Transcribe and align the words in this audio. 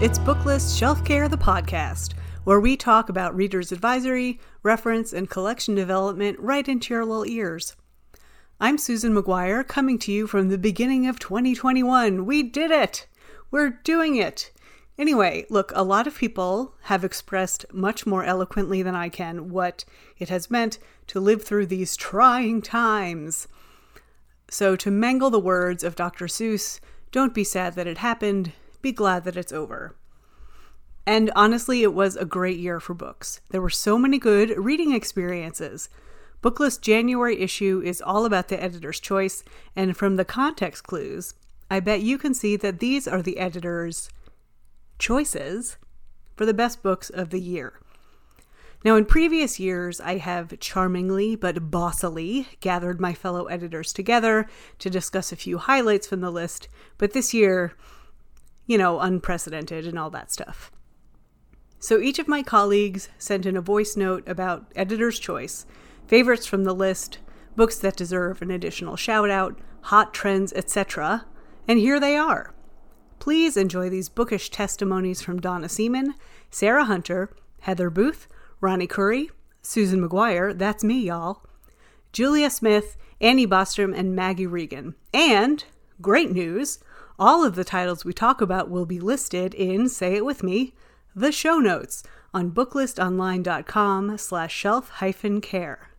it's 0.00 0.20
Booklist 0.20 0.78
Shelf 0.78 1.04
Care, 1.04 1.28
the 1.28 1.36
podcast, 1.36 2.12
where 2.44 2.60
we 2.60 2.76
talk 2.76 3.08
about 3.08 3.34
reader's 3.34 3.72
advisory, 3.72 4.38
reference, 4.62 5.12
and 5.12 5.28
collection 5.28 5.74
development 5.74 6.38
right 6.38 6.68
into 6.68 6.94
your 6.94 7.04
little 7.04 7.26
ears. 7.26 7.74
I'm 8.60 8.78
Susan 8.78 9.12
Maguire, 9.12 9.64
coming 9.64 9.98
to 9.98 10.12
you 10.12 10.28
from 10.28 10.50
the 10.50 10.56
beginning 10.56 11.08
of 11.08 11.18
2021. 11.18 12.24
We 12.26 12.44
did 12.44 12.70
it! 12.70 13.08
We're 13.50 13.70
doing 13.70 14.14
it! 14.14 14.52
Anyway, 14.96 15.46
look, 15.50 15.72
a 15.74 15.82
lot 15.82 16.06
of 16.06 16.16
people 16.16 16.76
have 16.82 17.02
expressed 17.02 17.66
much 17.72 18.06
more 18.06 18.22
eloquently 18.22 18.82
than 18.82 18.94
I 18.94 19.08
can 19.08 19.50
what 19.50 19.84
it 20.16 20.28
has 20.28 20.48
meant 20.48 20.78
to 21.08 21.18
live 21.18 21.42
through 21.42 21.66
these 21.66 21.96
trying 21.96 22.62
times. 22.62 23.48
So, 24.48 24.76
to 24.76 24.92
mangle 24.92 25.30
the 25.30 25.40
words 25.40 25.82
of 25.82 25.96
Dr. 25.96 26.26
Seuss, 26.26 26.78
don't 27.10 27.34
be 27.34 27.42
sad 27.42 27.74
that 27.74 27.88
it 27.88 27.98
happened, 27.98 28.52
be 28.82 28.92
glad 28.92 29.24
that 29.24 29.36
it's 29.36 29.52
over. 29.52 29.94
And 31.06 31.30
honestly, 31.34 31.82
it 31.82 31.94
was 31.94 32.16
a 32.16 32.24
great 32.24 32.58
year 32.58 32.80
for 32.80 32.94
books. 32.94 33.40
There 33.50 33.62
were 33.62 33.70
so 33.70 33.96
many 33.98 34.18
good 34.18 34.50
reading 34.58 34.92
experiences. 34.92 35.88
Booklist 36.42 36.82
January 36.82 37.40
issue 37.40 37.82
is 37.84 38.02
all 38.02 38.24
about 38.24 38.48
the 38.48 38.62
editor's 38.62 39.00
choice, 39.00 39.42
and 39.74 39.96
from 39.96 40.16
the 40.16 40.24
context 40.24 40.84
clues, 40.84 41.34
I 41.70 41.80
bet 41.80 42.02
you 42.02 42.18
can 42.18 42.34
see 42.34 42.56
that 42.56 42.78
these 42.78 43.08
are 43.08 43.22
the 43.22 43.38
editor's 43.38 44.10
choices 44.98 45.76
for 46.36 46.46
the 46.46 46.54
best 46.54 46.82
books 46.82 47.10
of 47.10 47.30
the 47.30 47.40
year. 47.40 47.80
Now, 48.84 48.94
in 48.94 49.06
previous 49.06 49.58
years, 49.58 50.00
I 50.00 50.18
have 50.18 50.60
charmingly 50.60 51.34
but 51.34 51.70
bossily 51.70 52.46
gathered 52.60 53.00
my 53.00 53.12
fellow 53.12 53.46
editors 53.46 53.92
together 53.92 54.46
to 54.78 54.88
discuss 54.88 55.32
a 55.32 55.36
few 55.36 55.58
highlights 55.58 56.06
from 56.06 56.20
the 56.20 56.30
list, 56.30 56.68
but 56.96 57.12
this 57.12 57.34
year, 57.34 57.72
you 58.68 58.78
know, 58.78 59.00
unprecedented 59.00 59.84
and 59.84 59.98
all 59.98 60.10
that 60.10 60.30
stuff. 60.30 60.70
So 61.80 61.98
each 61.98 62.18
of 62.18 62.28
my 62.28 62.42
colleagues 62.42 63.08
sent 63.18 63.46
in 63.46 63.56
a 63.56 63.60
voice 63.60 63.96
note 63.96 64.28
about 64.28 64.70
editor's 64.76 65.18
choice, 65.18 65.66
favorites 66.06 66.46
from 66.46 66.64
the 66.64 66.74
list, 66.74 67.18
books 67.56 67.78
that 67.78 67.96
deserve 67.96 68.42
an 68.42 68.50
additional 68.50 68.94
shout 68.94 69.30
out, 69.30 69.58
hot 69.82 70.12
trends, 70.12 70.52
etc. 70.52 71.24
And 71.66 71.78
here 71.78 71.98
they 71.98 72.16
are. 72.16 72.52
Please 73.18 73.56
enjoy 73.56 73.88
these 73.88 74.08
bookish 74.08 74.50
testimonies 74.50 75.22
from 75.22 75.40
Donna 75.40 75.68
Seaman, 75.68 76.14
Sarah 76.50 76.84
Hunter, 76.84 77.30
Heather 77.60 77.90
Booth, 77.90 78.28
Ronny 78.60 78.86
Khuri, 78.86 79.30
Susan 79.62 80.00
Maguire, 80.00 80.52
that's 80.52 80.84
me, 80.84 81.00
y'all, 81.00 81.42
Julia 82.12 82.50
Smith, 82.50 82.96
Annie 83.20 83.46
Bostrom, 83.46 83.96
and 83.96 84.14
Maggie 84.14 84.46
Reagan. 84.46 84.94
And, 85.12 85.64
great 86.00 86.30
news, 86.30 86.78
all 87.18 87.44
of 87.44 87.54
the 87.56 87.64
titles 87.64 88.04
we 88.04 88.12
talk 88.12 88.40
about 88.40 88.70
will 88.70 88.86
be 88.86 89.00
listed 89.00 89.54
in, 89.54 89.88
say 89.88 90.14
it 90.14 90.24
with 90.24 90.42
me, 90.42 90.74
the 91.14 91.32
show 91.32 91.58
notes 91.58 92.04
on 92.32 92.52
booklistonline.com 92.52 94.16
slash 94.18 94.54
shelf 94.54 94.88
hyphen 94.90 95.40
care. 95.40 95.90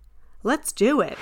Let's 0.43 0.71
do 0.71 1.01
it. 1.01 1.17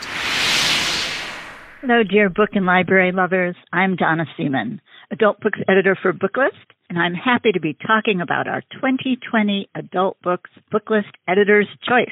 Hello, 1.82 2.04
dear 2.04 2.30
book 2.30 2.50
and 2.54 2.66
library 2.66 3.12
lovers. 3.12 3.56
I'm 3.74 3.96
Donna 3.96 4.26
Seaman, 4.36 4.82
adult 5.12 5.40
books 5.40 5.60
editor 5.68 5.98
for 6.00 6.14
Booklist, 6.14 6.76
and 6.90 7.00
I'm 7.00 7.14
happy 7.14 7.52
to 7.54 7.60
be 7.60 7.76
talking 7.76 8.22
about 8.22 8.48
our 8.48 8.62
2020 8.74 9.70
Adult 9.76 10.22
Books 10.22 10.50
Booklist 10.72 11.12
Editor's 11.28 11.70
Choice. 11.88 12.10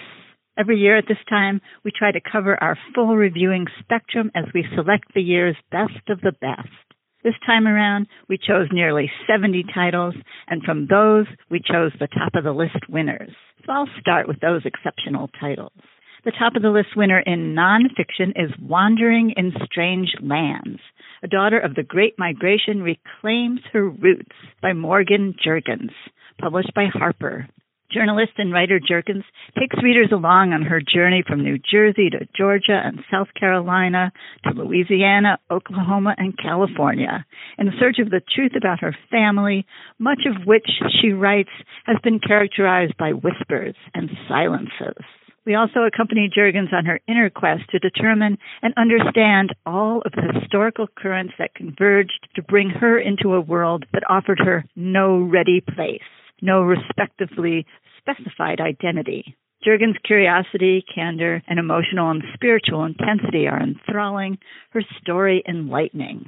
Every 0.57 0.77
year 0.77 0.97
at 0.97 1.05
this 1.07 1.17
time, 1.29 1.61
we 1.83 1.91
try 1.91 2.11
to 2.11 2.21
cover 2.31 2.57
our 2.63 2.77
full 2.95 3.15
reviewing 3.15 3.65
spectrum 3.79 4.31
as 4.33 4.45
we 4.53 4.65
select 4.75 5.13
the 5.13 5.21
year's 5.21 5.57
best 5.71 6.09
of 6.09 6.21
the 6.21 6.31
best. 6.31 6.69
This 7.25 7.33
time 7.43 7.67
around, 7.67 8.05
we 8.29 8.37
chose 8.37 8.67
nearly 8.71 9.09
70 9.25 9.65
titles, 9.73 10.13
and 10.47 10.61
from 10.61 10.85
those, 10.85 11.25
we 11.49 11.59
chose 11.59 11.91
the 11.99 12.07
top 12.07 12.35
of 12.35 12.43
the 12.43 12.51
list 12.51 12.77
winners. 12.87 13.31
So 13.65 13.71
I'll 13.71 13.89
start 13.99 14.27
with 14.27 14.39
those 14.41 14.61
exceptional 14.63 15.31
titles. 15.39 15.71
The 16.23 16.33
top 16.37 16.55
of 16.55 16.61
the 16.61 16.69
list 16.69 16.89
winner 16.95 17.19
in 17.19 17.55
nonfiction 17.55 18.29
is 18.35 18.51
Wandering 18.61 19.33
in 19.35 19.53
Strange 19.65 20.13
Lands. 20.21 20.79
A 21.23 21.27
daughter 21.27 21.57
of 21.57 21.73
the 21.73 21.81
Great 21.81 22.13
Migration 22.19 22.83
reclaims 22.83 23.61
her 23.73 23.89
roots 23.89 24.35
by 24.61 24.73
Morgan 24.73 25.33
Jerkins, 25.43 25.93
published 26.39 26.75
by 26.75 26.85
Harper. 26.93 27.49
Journalist 27.91 28.33
and 28.37 28.51
writer 28.51 28.79
Jerkins 28.79 29.23
takes 29.57 29.81
readers 29.83 30.09
along 30.11 30.53
on 30.53 30.63
her 30.63 30.81
journey 30.81 31.23
from 31.25 31.43
New 31.43 31.57
Jersey 31.57 32.09
to 32.09 32.27
Georgia 32.35 32.81
and 32.83 32.99
South 33.11 33.27
Carolina 33.39 34.11
to 34.43 34.51
Louisiana, 34.51 35.37
Oklahoma, 35.51 36.15
and 36.17 36.37
California 36.37 37.25
in 37.57 37.71
search 37.79 37.99
of 37.99 38.09
the 38.09 38.21
truth 38.33 38.53
about 38.57 38.79
her 38.79 38.95
family, 39.11 39.65
much 39.99 40.21
of 40.25 40.45
which 40.45 40.67
she 41.01 41.11
writes 41.11 41.51
has 41.85 41.97
been 42.03 42.19
characterized 42.19 42.97
by 42.97 43.11
whispers 43.11 43.75
and 43.93 44.09
silences. 44.27 45.03
We 45.45 45.53
also 45.53 45.81
accompany 45.81 46.27
Jerkins 46.33 46.73
on 46.73 46.85
her 46.85 46.99
inner 47.07 47.29
quest 47.29 47.69
to 47.69 47.79
determine 47.79 48.39
and 48.63 48.73
understand 48.77 49.53
all 49.65 50.01
of 50.03 50.11
the 50.13 50.39
historical 50.39 50.87
currents 50.87 51.35
that 51.37 51.53
converged 51.53 52.27
to 52.35 52.41
bring 52.41 52.71
her 52.71 52.97
into 52.97 53.35
a 53.35 53.41
world 53.41 53.85
that 53.93 54.09
offered 54.09 54.39
her 54.39 54.65
no 54.75 55.21
ready 55.21 55.61
place, 55.61 56.01
no 56.41 56.61
respectively 56.61 57.65
specified 57.99 58.59
identity. 58.59 59.35
Jerkins' 59.63 59.97
curiosity, 60.05 60.83
candor, 60.93 61.41
and 61.47 61.57
emotional 61.57 62.11
and 62.11 62.23
spiritual 62.35 62.85
intensity 62.85 63.47
are 63.47 63.61
enthralling, 63.61 64.37
her 64.71 64.81
story 65.01 65.43
enlightening. 65.47 66.25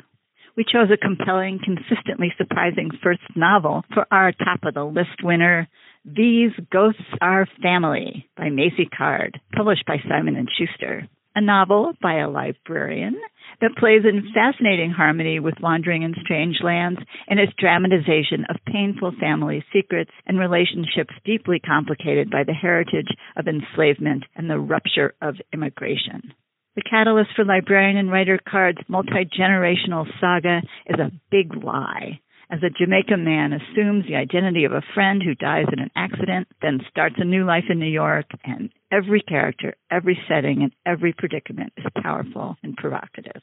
We 0.56 0.64
chose 0.64 0.90
a 0.92 0.98
compelling, 0.98 1.60
consistently 1.64 2.34
surprising 2.36 2.90
first 3.04 3.22
novel 3.36 3.84
for 3.94 4.08
our 4.10 4.32
top 4.32 4.62
of 4.64 4.74
the 4.74 4.84
list 4.84 5.22
winner, 5.22 5.68
these 6.04 6.52
Ghosts 6.72 7.02
Are 7.22 7.48
Family 7.62 8.28
by 8.36 8.46
Maisy 8.46 8.90
Card, 8.90 9.40
published 9.56 9.86
by 9.86 9.98
Simon 10.10 10.36
and 10.36 10.50
Schuster. 10.58 11.08
A 11.36 11.42
novel 11.42 11.94
by 12.02 12.16
a 12.16 12.30
librarian 12.30 13.22
that 13.62 13.76
plays 13.78 14.02
in 14.04 14.34
fascinating 14.34 14.92
harmony 14.92 15.40
with 15.40 15.56
Wandering 15.62 16.04
in 16.04 16.14
Strange 16.22 16.58
Lands 16.64 17.00
and 17.28 17.40
its 17.40 17.54
dramatization 17.60 18.46
of 18.50 18.58
painful 18.66 19.14
family 19.20 19.64
secrets 19.74 20.12
and 20.26 20.40
relationships 20.40 21.14
deeply 21.26 21.60
complicated 21.60 22.30
by 22.30 22.44
the 22.44 22.54
heritage 22.54 23.10
of 23.36 23.48
enslavement 23.48 24.24
and 24.36 24.50
the 24.50 24.60
rupture 24.60 25.14
of 25.22 25.36
immigration. 25.54 26.34
The 26.76 26.84
catalyst 26.84 27.32
for 27.36 27.44
librarian 27.44 27.98
and 27.98 28.12
writer 28.12 28.40
Card's 28.48 28.78
multi-generational 28.88 30.06
saga 30.22 30.62
is 30.86 31.00
a 31.00 31.12
big 31.32 31.64
lie 31.64 32.20
as 32.50 32.60
a 32.64 32.70
Jamaican 32.70 33.24
man 33.24 33.52
assumes 33.54 34.06
the 34.06 34.16
identity 34.16 34.64
of 34.64 34.72
a 34.72 34.84
friend 34.94 35.22
who 35.22 35.36
dies 35.36 35.66
in 35.72 35.80
an 35.80 35.92
accident, 35.96 36.48
then 36.62 36.80
starts 36.90 37.16
a 37.18 37.26
new 37.26 37.46
life 37.46 37.66
in 37.70 37.80
New 37.80 37.86
York, 37.86 38.26
and 38.44 38.70
every 38.92 39.22
character, 39.22 39.76
every 39.92 40.18
setting, 40.30 40.64
and 40.64 40.72
every 40.86 41.14
predicament 41.14 41.74
is 41.78 41.86
powerful 42.02 42.56
and 42.64 42.78
provocative. 42.78 43.42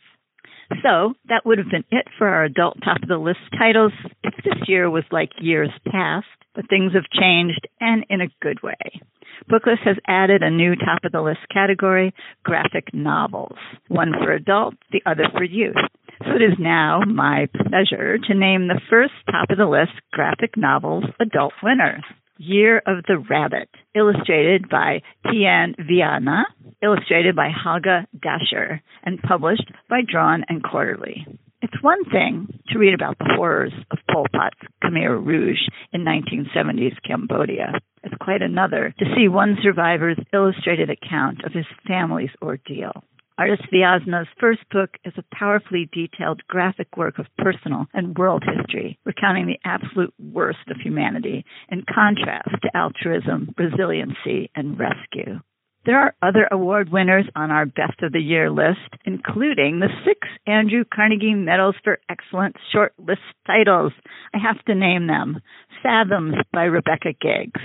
So 0.82 1.14
that 1.28 1.44
would 1.44 1.58
have 1.58 1.70
been 1.70 1.84
it 1.90 2.06
for 2.16 2.26
our 2.26 2.44
adult 2.44 2.78
top 2.82 3.02
of 3.02 3.08
the 3.08 3.18
list 3.18 3.40
titles 3.58 3.92
if 4.22 4.34
this 4.42 4.66
year 4.66 4.88
was 4.88 5.04
like 5.12 5.30
years 5.38 5.70
past, 5.90 6.26
but 6.54 6.68
things 6.68 6.92
have 6.94 7.04
changed 7.12 7.68
and 7.80 8.06
in 8.08 8.22
a 8.22 8.32
good 8.40 8.62
way. 8.62 9.02
Booklist 9.50 9.84
has 9.84 9.96
added 10.06 10.42
a 10.42 10.50
new 10.50 10.74
top 10.76 11.04
of 11.04 11.12
the 11.12 11.20
list 11.20 11.40
category, 11.52 12.14
graphic 12.44 12.94
novels, 12.94 13.56
one 13.88 14.12
for 14.12 14.32
adults, 14.32 14.78
the 14.90 15.02
other 15.04 15.24
for 15.36 15.44
youth. 15.44 15.76
So 16.24 16.36
it 16.36 16.42
is 16.42 16.58
now 16.58 17.02
my 17.06 17.48
pleasure 17.54 18.16
to 18.16 18.34
name 18.34 18.66
the 18.66 18.80
first 18.88 19.12
top 19.30 19.50
of 19.50 19.58
the 19.58 19.66
list 19.66 19.92
graphic 20.10 20.56
novels 20.56 21.04
adult 21.20 21.52
winner. 21.62 22.02
Year 22.38 22.78
of 22.86 23.04
the 23.06 23.18
Rabbit, 23.18 23.68
illustrated 23.94 24.68
by 24.68 25.02
Tian 25.30 25.74
Veasna, 25.78 26.44
illustrated 26.82 27.36
by 27.36 27.50
Helge 27.50 28.06
Dascher, 28.16 28.80
and 29.02 29.22
published 29.22 29.70
by 29.88 30.00
Drawn 30.00 30.44
and 30.48 30.62
Quarterly. 30.62 31.26
It's 31.60 31.82
one 31.82 32.04
thing 32.04 32.48
to 32.68 32.78
read 32.78 32.94
about 32.94 33.18
the 33.18 33.32
horrors 33.36 33.72
of 33.90 33.98
Pol 34.10 34.26
Pot's 34.32 34.56
Khmer 34.82 35.24
Rouge 35.24 35.68
in 35.92 36.04
1970s 36.04 36.96
Cambodia. 37.06 37.72
It's 38.02 38.14
quite 38.20 38.42
another 38.42 38.94
to 38.98 39.14
see 39.16 39.28
one 39.28 39.58
survivor's 39.62 40.18
illustrated 40.32 40.90
account 40.90 41.44
of 41.44 41.52
his 41.52 41.66
family's 41.86 42.30
ordeal. 42.42 43.04
Artist 43.36 43.64
Veasna's 43.72 44.28
first 44.38 44.60
book 44.70 44.90
is 45.04 45.12
a 45.16 45.34
powerfully 45.34 45.90
detailed 45.92 46.46
graphic 46.46 46.96
work 46.96 47.18
of 47.18 47.26
personal 47.36 47.86
and 47.92 48.16
world 48.16 48.44
history, 48.44 49.00
recounting 49.04 49.46
the 49.46 49.58
absolute 49.64 50.14
worst 50.20 50.68
of 50.70 50.76
humanity 50.80 51.44
in 51.68 51.82
contrast 51.92 52.50
to 52.62 52.76
altruism, 52.76 53.52
resiliency, 53.58 54.50
and 54.54 54.78
rescue. 54.78 55.40
There 55.86 56.00
are 56.00 56.14
other 56.22 56.48
award 56.50 56.90
winners 56.90 57.26
on 57.36 57.50
our 57.50 57.66
Best 57.66 58.00
of 58.02 58.12
the 58.12 58.20
Year 58.20 58.50
list, 58.50 58.78
including 59.04 59.80
the 59.80 59.90
six 60.06 60.26
Andrew 60.46 60.84
Carnegie 60.84 61.34
Medals 61.34 61.74
for 61.84 61.98
Excellent 62.08 62.56
Short 62.72 62.94
List 62.98 63.20
titles. 63.46 63.92
I 64.32 64.38
have 64.38 64.64
to 64.64 64.74
name 64.74 65.08
them. 65.08 65.40
Fathoms 65.82 66.36
by 66.54 66.62
Rebecca 66.62 67.12
Giggs, 67.20 67.60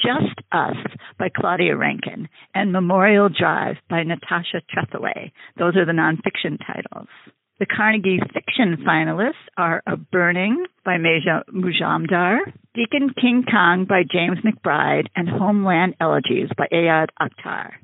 Just 0.00 0.38
Us 0.52 0.76
by 1.18 1.28
Claudia 1.34 1.76
Rankine, 1.76 2.28
and 2.54 2.70
Memorial 2.70 3.28
Drive 3.28 3.76
by 3.90 4.04
Natasha 4.04 4.62
Trethewey. 4.72 5.32
Those 5.58 5.76
are 5.76 5.84
the 5.84 5.90
nonfiction 5.90 6.58
titles. 6.64 7.08
The 7.60 7.66
Carnegie 7.66 8.18
Fiction 8.32 8.84
finalists 8.84 9.34
are 9.56 9.80
A 9.86 9.96
Burning 9.96 10.66
by 10.84 10.96
Megha 10.96 11.44
Majumdar, 11.52 12.38
Deacon 12.74 13.10
King 13.20 13.44
Kong 13.48 13.86
by 13.88 14.02
James 14.02 14.38
McBride, 14.44 15.06
and 15.14 15.28
Homeland 15.28 15.94
Elegies 16.00 16.48
by 16.58 16.66
Ayad 16.72 17.10
Akhtar. 17.22 17.74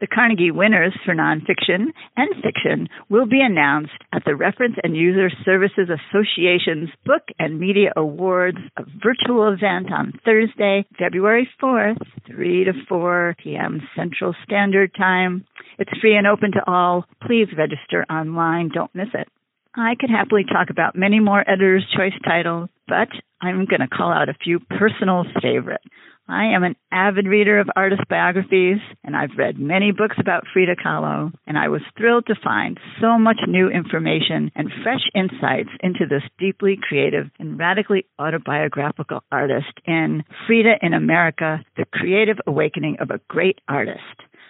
The 0.00 0.06
Carnegie 0.06 0.52
winners 0.52 0.96
for 1.04 1.12
nonfiction 1.12 1.86
and 2.16 2.34
fiction 2.42 2.88
will 3.08 3.26
be 3.26 3.40
announced 3.40 3.98
at 4.12 4.22
the 4.24 4.36
Reference 4.36 4.76
and 4.84 4.96
User 4.96 5.28
Services 5.44 5.88
Association's 5.90 6.90
Book 7.04 7.22
and 7.40 7.58
Media 7.58 7.92
Awards, 7.96 8.58
a 8.76 8.84
virtual 9.02 9.52
event 9.52 9.92
on 9.92 10.12
Thursday, 10.24 10.86
February 10.96 11.48
4th, 11.60 11.98
3 12.28 12.64
to 12.64 12.72
4 12.88 13.36
p.m. 13.42 13.80
Central 13.96 14.36
Standard 14.44 14.94
Time. 14.94 15.44
It's 15.80 15.90
free 16.00 16.16
and 16.16 16.28
open 16.28 16.52
to 16.52 16.70
all. 16.70 17.04
Please 17.26 17.48
register 17.56 18.04
online. 18.08 18.70
Don't 18.72 18.94
miss 18.94 19.08
it. 19.14 19.26
I 19.74 19.94
could 19.98 20.10
happily 20.10 20.44
talk 20.44 20.70
about 20.70 20.94
many 20.96 21.18
more 21.18 21.40
Editor's 21.40 21.86
Choice 21.96 22.18
titles, 22.24 22.68
but 22.86 23.08
I'm 23.40 23.66
going 23.66 23.80
to 23.80 23.88
call 23.88 24.12
out 24.12 24.28
a 24.28 24.34
few 24.34 24.60
personal 24.60 25.24
favorites. 25.42 25.84
I 26.28 26.54
am 26.54 26.62
an 26.62 26.76
avid 26.92 27.26
reader 27.26 27.58
of 27.58 27.70
artist 27.74 28.02
biographies, 28.10 28.78
and 29.02 29.16
I've 29.16 29.38
read 29.38 29.58
many 29.58 29.92
books 29.92 30.16
about 30.20 30.44
Frida 30.52 30.76
Kahlo, 30.76 31.32
and 31.46 31.56
I 31.56 31.68
was 31.68 31.80
thrilled 31.96 32.26
to 32.26 32.34
find 32.44 32.78
so 33.00 33.18
much 33.18 33.38
new 33.48 33.70
information 33.70 34.50
and 34.54 34.70
fresh 34.82 35.08
insights 35.14 35.70
into 35.80 36.06
this 36.06 36.22
deeply 36.38 36.78
creative 36.80 37.30
and 37.38 37.58
radically 37.58 38.04
autobiographical 38.18 39.22
artist 39.32 39.72
in 39.86 40.22
Frida 40.46 40.74
in 40.82 40.92
America, 40.92 41.64
The 41.78 41.86
Creative 41.86 42.36
Awakening 42.46 42.98
of 43.00 43.10
a 43.10 43.20
Great 43.28 43.60
Artist. 43.66 43.98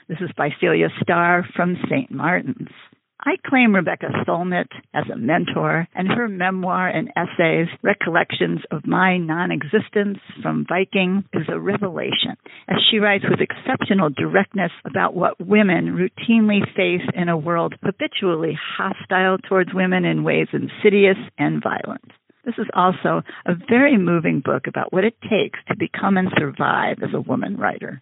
This 0.08 0.18
is 0.20 0.30
by 0.36 0.48
Celia 0.60 0.88
Stahr 1.00 1.44
from 1.54 1.76
St. 1.88 2.10
Martin's. 2.10 2.70
I 3.20 3.36
claim 3.44 3.74
Rebecca 3.74 4.06
Solnit 4.26 4.68
as 4.94 5.04
a 5.12 5.16
mentor, 5.16 5.88
and 5.92 6.06
her 6.06 6.28
memoir 6.28 6.88
and 6.88 7.10
essays, 7.16 7.66
Recollections 7.82 8.60
of 8.70 8.86
My 8.86 9.16
Non-Existence 9.18 10.18
from 10.40 10.64
Viking, 10.68 11.24
is 11.32 11.48
a 11.48 11.58
revelation, 11.58 12.36
as 12.68 12.76
she 12.88 13.00
writes 13.00 13.24
with 13.28 13.40
exceptional 13.40 14.10
directness 14.10 14.70
about 14.84 15.16
what 15.16 15.40
women 15.40 15.96
routinely 15.96 16.60
face 16.76 17.06
in 17.12 17.28
a 17.28 17.36
world 17.36 17.74
habitually 17.82 18.56
hostile 18.76 19.38
towards 19.38 19.74
women 19.74 20.04
in 20.04 20.22
ways 20.22 20.48
insidious 20.52 21.18
and 21.38 21.60
violent. 21.60 22.12
This 22.44 22.54
is 22.58 22.68
also 22.72 23.22
a 23.44 23.54
very 23.68 23.98
moving 23.98 24.40
book 24.44 24.68
about 24.68 24.92
what 24.92 25.04
it 25.04 25.20
takes 25.22 25.58
to 25.66 25.76
become 25.76 26.16
and 26.16 26.32
survive 26.38 26.98
as 27.02 27.12
a 27.12 27.20
woman 27.20 27.56
writer. 27.56 28.00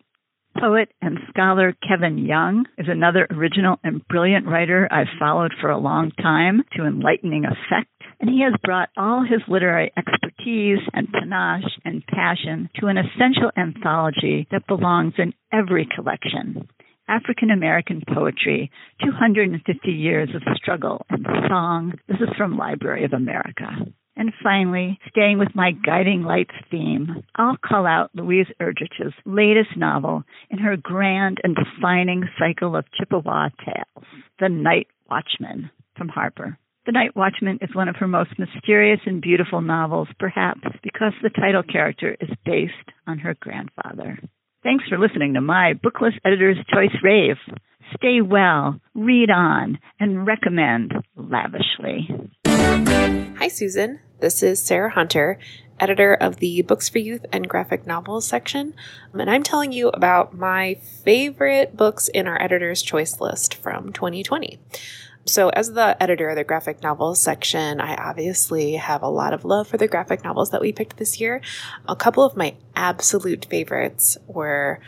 Poet 0.60 0.90
and 1.02 1.18
scholar 1.28 1.74
Kevin 1.86 2.18
Young 2.18 2.66
is 2.78 2.86
another 2.88 3.26
original 3.30 3.78
and 3.84 4.06
brilliant 4.08 4.46
writer 4.46 4.88
I've 4.90 5.18
followed 5.18 5.52
for 5.60 5.70
a 5.70 5.78
long 5.78 6.12
time 6.12 6.62
to 6.76 6.86
enlightening 6.86 7.44
effect, 7.44 7.90
and 8.20 8.30
he 8.30 8.42
has 8.42 8.54
brought 8.62 8.88
all 8.96 9.22
his 9.22 9.42
literary 9.48 9.92
expertise 9.96 10.78
and 10.92 11.08
panache 11.12 11.78
and 11.84 12.04
passion 12.06 12.70
to 12.80 12.86
an 12.86 12.96
essential 12.96 13.50
anthology 13.56 14.46
that 14.50 14.66
belongs 14.66 15.14
in 15.18 15.34
every 15.52 15.86
collection. 15.94 16.68
African 17.08 17.50
American 17.50 18.02
Poetry 18.12 18.70
250 19.04 19.90
Years 19.90 20.30
of 20.34 20.42
Struggle 20.56 21.04
and 21.08 21.26
Song. 21.48 21.92
This 22.08 22.18
is 22.20 22.34
from 22.36 22.56
Library 22.56 23.04
of 23.04 23.12
America. 23.12 23.68
And 24.16 24.32
finally, 24.42 24.98
staying 25.10 25.38
with 25.38 25.54
my 25.54 25.72
guiding 25.72 26.22
lights 26.22 26.54
theme, 26.70 27.22
I'll 27.34 27.58
call 27.58 27.86
out 27.86 28.10
Louise 28.14 28.46
Erdrich's 28.60 29.12
latest 29.26 29.76
novel 29.76 30.24
in 30.50 30.58
her 30.58 30.76
grand 30.76 31.38
and 31.44 31.54
defining 31.54 32.24
cycle 32.38 32.74
of 32.76 32.90
Chippewa 32.98 33.50
tales, 33.64 34.06
The 34.40 34.48
Night 34.48 34.86
Watchman 35.10 35.70
from 35.96 36.08
Harper. 36.08 36.58
The 36.86 36.92
Night 36.92 37.14
Watchman 37.14 37.58
is 37.60 37.74
one 37.74 37.88
of 37.88 37.96
her 37.96 38.08
most 38.08 38.38
mysterious 38.38 39.00
and 39.04 39.20
beautiful 39.20 39.60
novels, 39.60 40.08
perhaps 40.18 40.62
because 40.82 41.12
the 41.22 41.30
title 41.30 41.62
character 41.62 42.16
is 42.18 42.30
based 42.46 42.72
on 43.06 43.18
her 43.18 43.36
grandfather. 43.38 44.18
Thanks 44.62 44.84
for 44.88 44.98
listening 44.98 45.34
to 45.34 45.40
my 45.40 45.74
Booklist 45.74 46.18
Editor's 46.24 46.58
Choice 46.72 46.96
Rave. 47.02 47.36
Stay 47.96 48.20
well, 48.20 48.80
read 48.94 49.30
on, 49.30 49.78
and 50.00 50.26
recommend 50.26 50.92
lavishly. 51.16 52.08
Hi, 52.66 53.48
Susan. 53.48 54.00
This 54.18 54.42
is 54.42 54.60
Sarah 54.60 54.90
Hunter, 54.90 55.38
editor 55.78 56.14
of 56.14 56.38
the 56.38 56.62
Books 56.62 56.88
for 56.88 56.98
Youth 56.98 57.24
and 57.32 57.48
Graphic 57.48 57.86
Novels 57.86 58.26
section, 58.26 58.74
um, 59.14 59.20
and 59.20 59.30
I'm 59.30 59.44
telling 59.44 59.70
you 59.70 59.88
about 59.90 60.36
my 60.36 60.80
favorite 61.04 61.76
books 61.76 62.08
in 62.08 62.26
our 62.26 62.42
editor's 62.42 62.82
choice 62.82 63.20
list 63.20 63.54
from 63.54 63.92
2020. 63.92 64.58
So, 65.26 65.48
as 65.50 65.72
the 65.72 66.00
editor 66.02 66.28
of 66.28 66.36
the 66.36 66.42
graphic 66.42 66.82
novels 66.82 67.22
section, 67.22 67.80
I 67.80 67.94
obviously 67.94 68.74
have 68.74 69.02
a 69.02 69.08
lot 69.08 69.32
of 69.32 69.44
love 69.44 69.68
for 69.68 69.76
the 69.76 69.86
graphic 69.86 70.24
novels 70.24 70.50
that 70.50 70.60
we 70.60 70.72
picked 70.72 70.96
this 70.96 71.20
year. 71.20 71.40
A 71.88 71.94
couple 71.94 72.24
of 72.24 72.36
my 72.36 72.56
absolute 72.74 73.46
favorites 73.48 74.18
were 74.26 74.80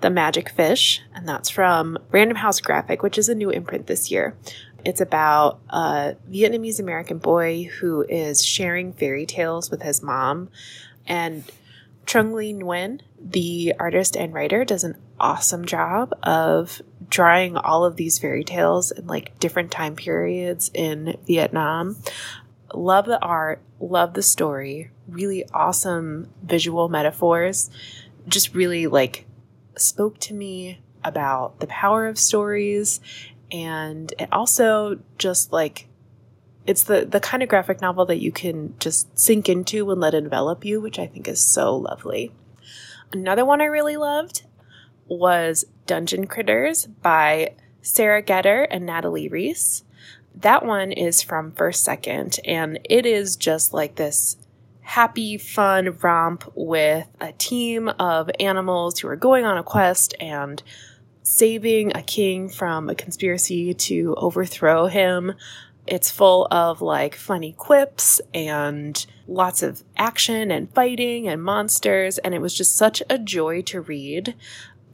The 0.00 0.10
Magic 0.10 0.48
Fish, 0.48 1.02
and 1.14 1.28
that's 1.28 1.50
from 1.50 1.98
Random 2.10 2.38
House 2.38 2.60
Graphic, 2.60 3.02
which 3.02 3.18
is 3.18 3.28
a 3.28 3.34
new 3.34 3.50
imprint 3.50 3.88
this 3.88 4.10
year. 4.10 4.38
It's 4.86 5.00
about 5.00 5.58
a 5.68 6.14
Vietnamese 6.30 6.78
American 6.78 7.18
boy 7.18 7.64
who 7.64 8.02
is 8.08 8.44
sharing 8.44 8.92
fairy 8.92 9.26
tales 9.26 9.68
with 9.68 9.82
his 9.82 10.00
mom. 10.00 10.48
And 11.08 11.42
Trung 12.06 12.32
Le 12.32 12.42
Nguyen, 12.44 13.00
the 13.20 13.74
artist 13.80 14.16
and 14.16 14.32
writer, 14.32 14.64
does 14.64 14.84
an 14.84 14.96
awesome 15.18 15.64
job 15.64 16.14
of 16.22 16.80
drawing 17.08 17.56
all 17.56 17.84
of 17.84 17.96
these 17.96 18.20
fairy 18.20 18.44
tales 18.44 18.92
in 18.92 19.08
like 19.08 19.36
different 19.40 19.72
time 19.72 19.96
periods 19.96 20.70
in 20.72 21.16
Vietnam. 21.26 21.96
Love 22.72 23.06
the 23.06 23.20
art, 23.20 23.60
love 23.80 24.14
the 24.14 24.22
story, 24.22 24.92
really 25.08 25.44
awesome 25.52 26.30
visual 26.44 26.88
metaphors. 26.88 27.70
Just 28.28 28.54
really 28.54 28.86
like 28.86 29.26
spoke 29.76 30.20
to 30.20 30.32
me 30.32 30.78
about 31.02 31.58
the 31.58 31.66
power 31.66 32.06
of 32.06 32.20
stories 32.20 33.00
and 33.52 34.12
it 34.18 34.28
also 34.32 34.98
just 35.18 35.52
like 35.52 35.88
it's 36.66 36.84
the 36.84 37.06
the 37.06 37.20
kind 37.20 37.42
of 37.42 37.48
graphic 37.48 37.80
novel 37.80 38.06
that 38.06 38.20
you 38.20 38.32
can 38.32 38.74
just 38.78 39.18
sink 39.18 39.48
into 39.48 39.90
and 39.90 40.00
let 40.00 40.14
envelop 40.14 40.64
you, 40.64 40.80
which 40.80 40.98
I 40.98 41.06
think 41.06 41.28
is 41.28 41.44
so 41.44 41.76
lovely. 41.76 42.32
Another 43.12 43.44
one 43.44 43.60
I 43.60 43.66
really 43.66 43.96
loved 43.96 44.42
was 45.06 45.64
Dungeon 45.86 46.26
Critters 46.26 46.86
by 46.86 47.54
Sara 47.82 48.22
Goetter 48.22 48.66
and 48.68 48.84
Natalie 48.84 49.28
Riess. 49.28 49.84
That 50.34 50.66
one 50.66 50.90
is 50.92 51.22
from 51.22 51.52
First 51.52 51.84
Second, 51.84 52.40
and 52.44 52.80
it 52.84 53.06
is 53.06 53.36
just 53.36 53.72
like 53.72 53.94
this 53.94 54.36
happy, 54.80 55.38
fun 55.38 55.96
romp 56.00 56.50
with 56.54 57.08
a 57.20 57.32
team 57.32 57.88
of 57.98 58.30
animals 58.38 58.98
who 58.98 59.08
are 59.08 59.16
going 59.16 59.44
on 59.44 59.56
a 59.56 59.62
quest 59.62 60.14
and 60.20 60.62
saving 61.26 61.90
a 61.96 62.02
king 62.02 62.48
from 62.48 62.88
a 62.88 62.94
conspiracy 62.94 63.74
to 63.74 64.14
overthrow 64.16 64.86
him. 64.86 65.34
It's 65.84 66.08
full 66.08 66.46
of 66.52 66.80
like 66.80 67.16
funny 67.16 67.52
quips 67.52 68.20
and 68.32 69.04
lots 69.26 69.60
of 69.60 69.82
action 69.96 70.52
and 70.52 70.72
fighting 70.72 71.26
and 71.26 71.42
monsters. 71.42 72.18
And 72.18 72.32
it 72.32 72.40
was 72.40 72.54
just 72.54 72.76
such 72.76 73.02
a 73.10 73.18
joy 73.18 73.62
to 73.62 73.80
read. 73.80 74.36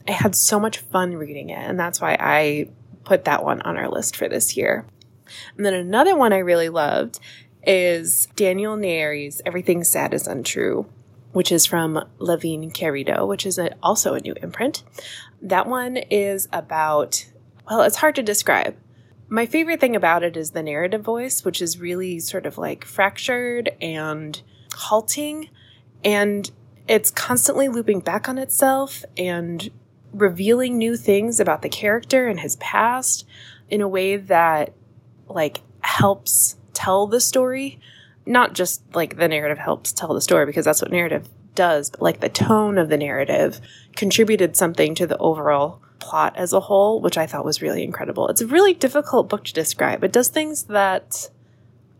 I 0.07 0.13
had 0.13 0.35
so 0.35 0.59
much 0.59 0.79
fun 0.79 1.13
reading 1.13 1.51
it. 1.51 1.59
And 1.59 1.79
that's 1.79 2.01
why 2.01 2.17
I 2.19 2.69
put 3.03 3.25
that 3.25 3.43
one 3.43 3.61
on 3.61 3.77
our 3.77 3.87
list 3.87 4.15
for 4.15 4.27
this 4.27 4.57
year. 4.57 4.87
And 5.55 5.63
then 5.63 5.75
another 5.75 6.15
one 6.15 6.33
I 6.33 6.39
really 6.39 6.69
loved 6.69 7.19
is 7.61 8.27
Daniel 8.35 8.75
Nayeri's 8.75 9.39
Everything 9.45 9.83
Sad 9.83 10.15
is 10.15 10.25
Untrue 10.25 10.87
which 11.33 11.51
is 11.51 11.65
from 11.65 11.99
Levine 12.19 12.71
Querido, 12.71 13.27
which 13.27 13.45
is 13.45 13.57
a, 13.57 13.75
also 13.81 14.13
a 14.13 14.21
new 14.21 14.35
imprint. 14.41 14.83
That 15.43 15.67
one 15.67 15.97
is 15.97 16.47
about, 16.51 17.25
well, 17.69 17.81
it's 17.81 17.97
hard 17.97 18.15
to 18.15 18.23
describe. 18.23 18.75
My 19.27 19.45
favorite 19.45 19.79
thing 19.79 19.95
about 19.95 20.23
it 20.23 20.37
is 20.37 20.51
the 20.51 20.63
narrative 20.63 21.01
voice, 21.01 21.43
which 21.43 21.61
is 21.61 21.79
really 21.79 22.19
sort 22.19 22.45
of 22.45 22.57
like 22.57 22.85
fractured 22.85 23.69
and 23.81 24.41
halting. 24.73 25.49
And 26.03 26.49
it's 26.87 27.11
constantly 27.11 27.67
looping 27.67 27.99
back 27.99 28.27
on 28.29 28.37
itself 28.37 29.03
and 29.17 29.69
revealing 30.13 30.77
new 30.77 30.95
things 30.95 31.39
about 31.39 31.61
the 31.61 31.69
character 31.69 32.27
and 32.27 32.39
his 32.39 32.55
past 32.55 33.25
in 33.69 33.81
a 33.81 33.87
way 33.87 34.15
that 34.15 34.73
like 35.27 35.61
helps 35.81 36.55
tell 36.73 37.05
the 37.07 37.19
story 37.19 37.79
not 38.25 38.53
just 38.53 38.81
like 38.95 39.17
the 39.17 39.27
narrative 39.27 39.57
helps 39.57 39.91
tell 39.91 40.13
the 40.13 40.21
story 40.21 40.45
because 40.45 40.65
that's 40.65 40.81
what 40.81 40.91
narrative 40.91 41.27
does, 41.55 41.89
but 41.89 42.01
like 42.01 42.19
the 42.19 42.29
tone 42.29 42.77
of 42.77 42.89
the 42.89 42.97
narrative 42.97 43.59
contributed 43.95 44.55
something 44.55 44.95
to 44.95 45.07
the 45.07 45.17
overall 45.17 45.81
plot 45.99 46.35
as 46.35 46.53
a 46.53 46.59
whole, 46.59 47.01
which 47.01 47.17
I 47.17 47.25
thought 47.25 47.45
was 47.45 47.61
really 47.61 47.83
incredible. 47.83 48.27
It's 48.27 48.41
a 48.41 48.47
really 48.47 48.73
difficult 48.73 49.29
book 49.29 49.45
to 49.45 49.53
describe. 49.53 50.03
It 50.03 50.11
does 50.11 50.27
things 50.27 50.63
that 50.63 51.29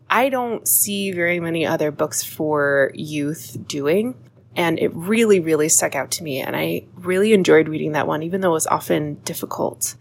I 0.10 0.30
don't 0.30 0.68
see 0.68 1.12
very 1.12 1.40
many 1.40 1.66
other 1.66 1.92
books 1.92 2.24
for 2.24 2.92
youth 2.94 3.58
doing. 3.68 4.16
And 4.56 4.78
it 4.78 4.94
really, 4.94 5.40
really 5.40 5.70
stuck 5.70 5.96
out 5.96 6.12
to 6.12 6.24
me. 6.24 6.40
And 6.40 6.56
I 6.56 6.86
really 6.96 7.34
enjoyed 7.34 7.68
reading 7.68 7.94
that 7.94 8.06
one, 8.06 8.22
even 8.22 8.42
though 8.42 8.52
it 8.52 8.54
was 8.54 8.68
often 8.68 9.16
difficult. 9.24 9.96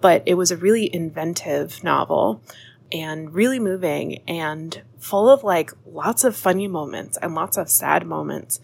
But 0.00 0.24
it 0.26 0.34
was 0.34 0.50
a 0.50 0.56
really 0.56 0.92
inventive 0.92 1.84
novel 1.84 2.42
and 2.90 3.32
really 3.32 3.60
moving 3.60 4.22
and 4.26 4.82
full 4.98 5.30
of 5.30 5.44
like 5.44 5.70
lots 5.86 6.24
of 6.24 6.36
funny 6.36 6.66
moments 6.66 7.16
and 7.18 7.34
lots 7.34 7.56
of 7.56 7.70
sad 7.70 8.06
moments 8.06 8.60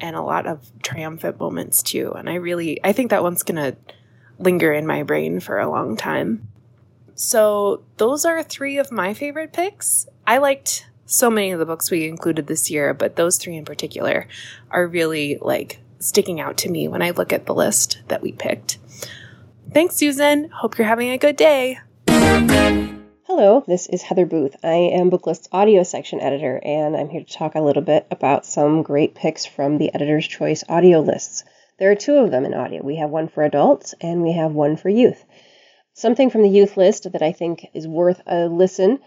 and 0.00 0.16
a 0.16 0.22
lot 0.22 0.46
of 0.46 0.70
triumphant 0.82 1.38
moments 1.38 1.82
too. 1.82 2.12
And 2.12 2.28
I 2.28 2.34
really, 2.34 2.82
I 2.84 2.92
think 2.92 3.10
that 3.10 3.22
one's 3.22 3.42
going 3.42 3.56
to 3.56 3.76
linger 4.38 4.72
in 4.72 4.86
my 4.86 5.02
brain 5.02 5.40
for 5.40 5.58
a 5.58 5.68
long 5.68 5.96
time. 5.96 6.48
So, 7.14 7.82
those 7.96 8.24
are 8.24 8.44
three 8.44 8.78
of 8.78 8.92
my 8.92 9.12
favorite 9.12 9.52
picks. 9.52 10.06
I 10.24 10.38
liked 10.38 10.86
so 11.04 11.30
many 11.30 11.50
of 11.50 11.58
the 11.58 11.66
books 11.66 11.90
we 11.90 12.06
included 12.06 12.46
this 12.46 12.70
year, 12.70 12.94
but 12.94 13.16
those 13.16 13.38
three 13.38 13.56
in 13.56 13.64
particular 13.64 14.28
are 14.70 14.86
really 14.86 15.36
like 15.40 15.80
sticking 15.98 16.40
out 16.40 16.56
to 16.58 16.70
me 16.70 16.86
when 16.86 17.02
I 17.02 17.10
look 17.10 17.32
at 17.32 17.46
the 17.46 17.54
list 17.54 17.98
that 18.06 18.22
we 18.22 18.32
picked. 18.32 18.78
Thanks, 19.72 19.96
Susan. 19.96 20.48
Hope 20.50 20.78
you're 20.78 20.86
having 20.86 21.10
a 21.10 21.18
good 21.18 21.36
day. 21.36 21.80
Hello, 23.30 23.62
this 23.66 23.86
is 23.88 24.00
Heather 24.00 24.24
Booth. 24.24 24.56
I 24.64 24.76
am 24.96 25.10
Booklist's 25.10 25.50
audio 25.52 25.82
section 25.82 26.18
editor, 26.18 26.58
and 26.64 26.96
I'm 26.96 27.10
here 27.10 27.20
to 27.20 27.30
talk 27.30 27.56
a 27.56 27.60
little 27.60 27.82
bit 27.82 28.06
about 28.10 28.46
some 28.46 28.82
great 28.82 29.14
picks 29.14 29.44
from 29.44 29.76
the 29.76 29.94
Editor's 29.94 30.26
Choice 30.26 30.64
audio 30.66 31.00
lists. 31.00 31.44
There 31.78 31.90
are 31.90 31.94
two 31.94 32.14
of 32.14 32.30
them 32.30 32.46
in 32.46 32.54
audio. 32.54 32.82
We 32.82 32.96
have 32.96 33.10
one 33.10 33.28
for 33.28 33.44
adults 33.44 33.94
and 34.00 34.22
we 34.22 34.32
have 34.32 34.52
one 34.52 34.78
for 34.78 34.88
youth. 34.88 35.26
Something 35.92 36.30
from 36.30 36.40
the 36.40 36.48
youth 36.48 36.78
list 36.78 37.12
that 37.12 37.20
I 37.20 37.32
think 37.32 37.66
is 37.74 37.86
worth 37.86 38.22
a 38.26 38.46
listen 38.46 38.98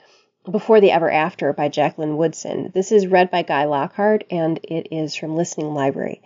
Before 0.49 0.79
the 0.79 0.91
Ever 0.91 1.09
After 1.09 1.51
by 1.51 1.69
Jacqueline 1.69 2.15
Woodson. 2.15 2.69
This 2.75 2.91
is 2.91 3.07
read 3.07 3.31
by 3.31 3.41
Guy 3.41 3.65
Lockhart 3.65 4.25
and 4.29 4.59
it 4.61 4.89
is 4.91 5.15
from 5.15 5.35
Listening 5.35 5.73
Library. 5.73 6.21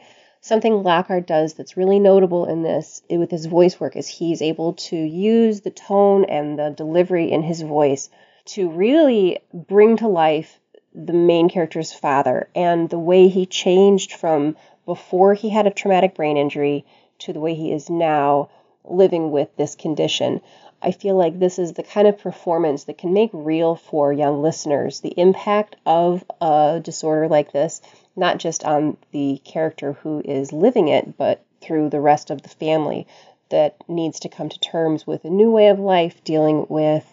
Something 0.45 0.83
Lockhart 0.83 1.25
does 1.25 1.55
that's 1.55 1.75
really 1.75 1.97
notable 1.97 2.45
in 2.45 2.61
this 2.61 3.01
with 3.09 3.31
his 3.31 3.47
voice 3.47 3.79
work 3.79 3.95
is 3.95 4.07
he's 4.07 4.43
able 4.43 4.73
to 4.73 4.95
use 4.95 5.61
the 5.61 5.71
tone 5.71 6.23
and 6.25 6.59
the 6.59 6.69
delivery 6.69 7.31
in 7.31 7.41
his 7.41 7.63
voice 7.63 8.11
to 8.53 8.69
really 8.69 9.39
bring 9.51 9.97
to 9.97 10.07
life 10.07 10.59
the 10.93 11.13
main 11.13 11.49
character's 11.49 11.91
father 11.91 12.47
and 12.53 12.91
the 12.91 12.99
way 12.99 13.27
he 13.27 13.47
changed 13.47 14.13
from 14.13 14.55
before 14.85 15.33
he 15.33 15.49
had 15.49 15.65
a 15.65 15.71
traumatic 15.71 16.13
brain 16.13 16.37
injury 16.37 16.85
to 17.17 17.33
the 17.33 17.39
way 17.39 17.55
he 17.55 17.71
is 17.71 17.89
now 17.89 18.47
living 18.83 19.31
with 19.31 19.49
this 19.57 19.73
condition. 19.73 20.41
I 20.79 20.91
feel 20.91 21.15
like 21.15 21.39
this 21.39 21.57
is 21.57 21.73
the 21.73 21.81
kind 21.81 22.07
of 22.07 22.19
performance 22.19 22.83
that 22.83 22.99
can 22.99 23.13
make 23.13 23.31
real 23.33 23.75
for 23.75 24.13
young 24.13 24.43
listeners 24.43 24.99
the 24.99 25.19
impact 25.19 25.75
of 25.87 26.23
a 26.39 26.79
disorder 26.83 27.27
like 27.27 27.51
this, 27.51 27.81
not 28.15 28.37
just 28.37 28.63
on 28.63 28.97
the 29.11 29.41
character 29.43 29.93
who 29.93 30.21
is 30.23 30.53
living 30.53 30.87
it, 30.87 31.17
but 31.17 31.43
through 31.61 31.89
the 31.89 31.99
rest 31.99 32.29
of 32.29 32.41
the 32.41 32.49
family 32.49 33.07
that 33.49 33.77
needs 33.87 34.19
to 34.21 34.29
come 34.29 34.49
to 34.49 34.59
terms 34.59 35.05
with 35.05 35.23
a 35.25 35.29
new 35.29 35.51
way 35.51 35.67
of 35.67 35.79
life 35.79 36.23
dealing 36.23 36.65
with 36.69 37.05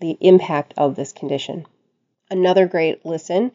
the 0.00 0.16
impact 0.20 0.74
of 0.76 0.96
this 0.96 1.12
condition. 1.12 1.66
Another 2.30 2.66
great 2.66 3.04
listen, 3.06 3.52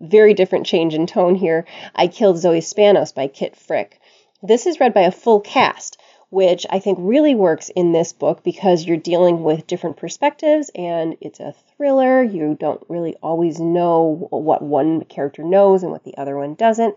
very 0.00 0.34
different 0.34 0.66
change 0.66 0.94
in 0.94 1.06
tone 1.06 1.34
here. 1.34 1.64
I 1.94 2.08
Killed 2.08 2.38
Zoe 2.38 2.60
Spanos 2.60 3.14
by 3.14 3.28
Kit 3.28 3.56
Frick. 3.56 4.00
This 4.42 4.66
is 4.66 4.80
read 4.80 4.92
by 4.92 5.02
a 5.02 5.12
full 5.12 5.40
cast 5.40 5.98
which 6.30 6.66
I 6.68 6.80
think 6.80 6.98
really 7.00 7.34
works 7.34 7.70
in 7.70 7.92
this 7.92 8.12
book 8.12 8.42
because 8.42 8.84
you're 8.84 8.96
dealing 8.96 9.44
with 9.44 9.66
different 9.66 9.96
perspectives 9.96 10.70
and 10.74 11.16
it's 11.20 11.40
a 11.40 11.54
thriller. 11.76 12.22
You 12.22 12.56
don't 12.58 12.84
really 12.88 13.14
always 13.22 13.60
know 13.60 14.26
what 14.30 14.62
one 14.62 15.04
character 15.04 15.44
knows 15.44 15.82
and 15.82 15.92
what 15.92 16.04
the 16.04 16.16
other 16.16 16.36
one 16.36 16.54
doesn't. 16.54 16.96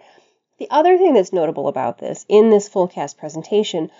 The 0.58 0.70
other 0.72 0.98
thing 0.98 1.14
that's 1.14 1.32
notable 1.32 1.68
about 1.68 2.00
this 2.00 2.26
in 2.28 2.50
this 2.50 2.68
full 2.68 2.88
cast 2.88 3.18
presentation 3.18 3.92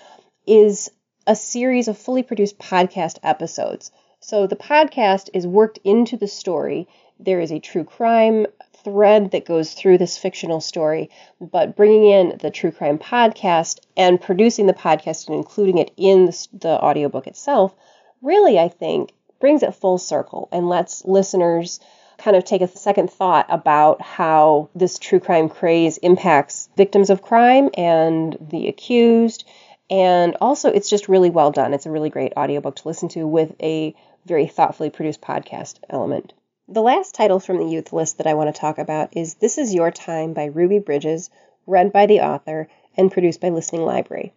is 0.46 0.90
a 1.26 1.36
series 1.36 1.88
of 1.88 1.96
fully 1.96 2.22
produced 2.22 2.58
podcast 2.58 3.18
episodes. 3.22 3.92
So 4.18 4.46
the 4.46 4.56
podcast 4.56 5.30
is 5.32 5.46
worked 5.46 5.78
into 5.84 6.16
the 6.16 6.28
story. 6.28 6.88
There 7.18 7.40
is 7.40 7.52
a 7.52 7.60
true 7.60 7.84
crime 7.84 8.46
thread 8.84 9.30
that 9.32 9.46
goes 9.46 9.74
through 9.74 9.98
this 9.98 10.18
fictional 10.18 10.60
story, 10.60 11.10
but 11.40 11.76
bringing 11.76 12.04
in 12.04 12.38
the 12.40 12.50
true 12.50 12.70
crime 12.70 12.98
podcast 12.98 13.80
and 13.96 14.20
producing 14.20 14.66
the 14.66 14.74
podcast 14.74 15.28
and 15.28 15.36
including 15.36 15.78
it 15.78 15.90
in 15.96 16.26
the, 16.26 16.48
the 16.52 16.82
audiobook 16.82 17.26
itself 17.26 17.74
really, 18.22 18.58
I 18.58 18.68
think, 18.68 19.12
brings 19.40 19.62
it 19.62 19.74
full 19.74 19.98
circle 19.98 20.48
and 20.52 20.68
lets 20.68 21.04
listeners 21.04 21.80
kind 22.18 22.36
of 22.36 22.44
take 22.44 22.60
a 22.60 22.68
second 22.68 23.10
thought 23.10 23.46
about 23.48 24.02
how 24.02 24.68
this 24.74 24.98
true 24.98 25.20
crime 25.20 25.48
craze 25.48 25.96
impacts 25.98 26.68
victims 26.76 27.08
of 27.08 27.22
crime 27.22 27.70
and 27.74 28.36
the 28.50 28.68
accused. 28.68 29.46
And 29.88 30.36
also, 30.40 30.70
it's 30.70 30.90
just 30.90 31.08
really 31.08 31.30
well 31.30 31.50
done. 31.50 31.72
It's 31.72 31.86
a 31.86 31.90
really 31.90 32.10
great 32.10 32.34
audiobook 32.36 32.76
to 32.76 32.88
listen 32.88 33.08
to 33.10 33.26
with 33.26 33.54
a 33.60 33.94
very 34.26 34.46
thoughtfully 34.46 34.90
produced 34.90 35.22
podcast 35.22 35.78
element. 35.88 36.34
The 36.72 36.82
last 36.82 37.16
title 37.16 37.40
from 37.40 37.58
the 37.58 37.66
youth 37.66 37.92
list 37.92 38.18
that 38.18 38.28
I 38.28 38.34
want 38.34 38.54
to 38.54 38.60
talk 38.60 38.78
about 38.78 39.16
is 39.16 39.34
This 39.34 39.58
Is 39.58 39.74
Your 39.74 39.90
Time 39.90 40.34
by 40.34 40.44
Ruby 40.44 40.78
Bridges, 40.78 41.28
read 41.66 41.92
by 41.92 42.06
the 42.06 42.20
author 42.20 42.68
and 42.96 43.10
produced 43.10 43.40
by 43.40 43.48
Listening 43.48 43.84
Library. 43.84 44.32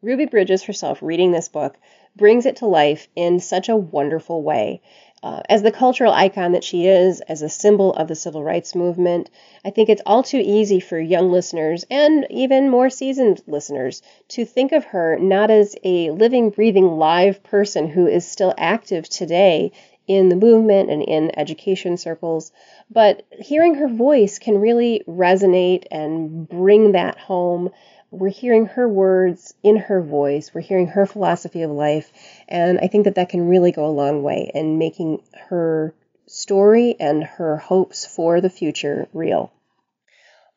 Ruby 0.00 0.26
Bridges 0.26 0.62
herself 0.62 1.02
reading 1.02 1.32
this 1.32 1.48
book 1.48 1.76
brings 2.14 2.46
it 2.46 2.54
to 2.56 2.66
life 2.66 3.08
in 3.16 3.40
such 3.40 3.68
a 3.68 3.74
wonderful 3.74 4.40
way. 4.40 4.82
Uh, 5.20 5.40
as 5.48 5.62
the 5.62 5.72
cultural 5.72 6.12
icon 6.12 6.52
that 6.52 6.62
she 6.62 6.86
is, 6.86 7.20
as 7.22 7.42
a 7.42 7.48
symbol 7.48 7.92
of 7.94 8.06
the 8.06 8.14
civil 8.14 8.44
rights 8.44 8.76
movement, 8.76 9.28
I 9.64 9.70
think 9.70 9.88
it's 9.88 10.02
all 10.06 10.22
too 10.22 10.40
easy 10.44 10.78
for 10.78 11.00
young 11.00 11.32
listeners 11.32 11.84
and 11.90 12.24
even 12.30 12.70
more 12.70 12.90
seasoned 12.90 13.42
listeners 13.48 14.00
to 14.28 14.44
think 14.44 14.70
of 14.70 14.84
her 14.84 15.18
not 15.18 15.50
as 15.50 15.74
a 15.82 16.12
living, 16.12 16.50
breathing, 16.50 16.98
live 16.98 17.42
person 17.42 17.88
who 17.88 18.06
is 18.06 18.24
still 18.24 18.54
active 18.56 19.08
today 19.08 19.72
in 20.06 20.28
the 20.28 20.36
movement 20.36 20.90
and 20.90 21.02
in 21.02 21.38
education 21.38 21.96
circles. 21.96 22.52
But 22.90 23.24
hearing 23.30 23.74
her 23.76 23.88
voice 23.88 24.38
can 24.38 24.58
really 24.58 25.02
resonate 25.08 25.84
and 25.90 26.48
bring 26.48 26.92
that 26.92 27.18
home. 27.18 27.70
We're 28.10 28.28
hearing 28.28 28.66
her 28.66 28.88
words 28.88 29.54
in 29.62 29.76
her 29.76 30.00
voice, 30.00 30.52
we're 30.54 30.60
hearing 30.60 30.86
her 30.88 31.04
philosophy 31.04 31.62
of 31.62 31.70
life, 31.70 32.12
and 32.48 32.78
I 32.78 32.86
think 32.86 33.04
that 33.04 33.16
that 33.16 33.28
can 33.28 33.48
really 33.48 33.72
go 33.72 33.86
a 33.86 33.88
long 33.88 34.22
way 34.22 34.50
in 34.54 34.78
making 34.78 35.22
her 35.48 35.94
story 36.26 36.94
and 37.00 37.24
her 37.24 37.56
hopes 37.56 38.06
for 38.06 38.40
the 38.40 38.50
future 38.50 39.08
real. 39.12 39.52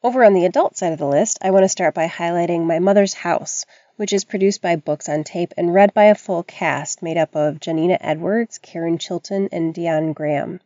Over 0.04 0.24
on 0.24 0.36
the 0.36 0.46
adult 0.46 0.78
side 0.78 0.94
of 0.94 1.00
the 1.00 1.08
list, 1.08 1.40
I 1.42 1.50
want 1.50 1.64
to 1.64 1.70
start 1.70 1.96
by 1.96 2.08
highlighting 2.08 2.66
My 2.66 2.78
Mother's 2.78 3.16
House, 3.16 3.66
which 3.98 4.14
is 4.14 4.24
produced 4.24 4.62
by 4.62 4.76
Books 4.76 5.10
on 5.10 5.24
Tape 5.24 5.54
and 5.58 5.74
read 5.74 5.94
by 5.94 6.06
a 6.06 6.16
full 6.16 6.44
cast 6.44 7.04
made 7.04 7.18
up 7.18 7.36
of 7.36 7.60
Janina 7.60 7.98
Edwards, 8.00 8.58
Karen 8.60 8.98
Chilton, 8.98 9.50
and 9.52 9.74
Dion 9.74 10.14
Graham. 10.14 10.62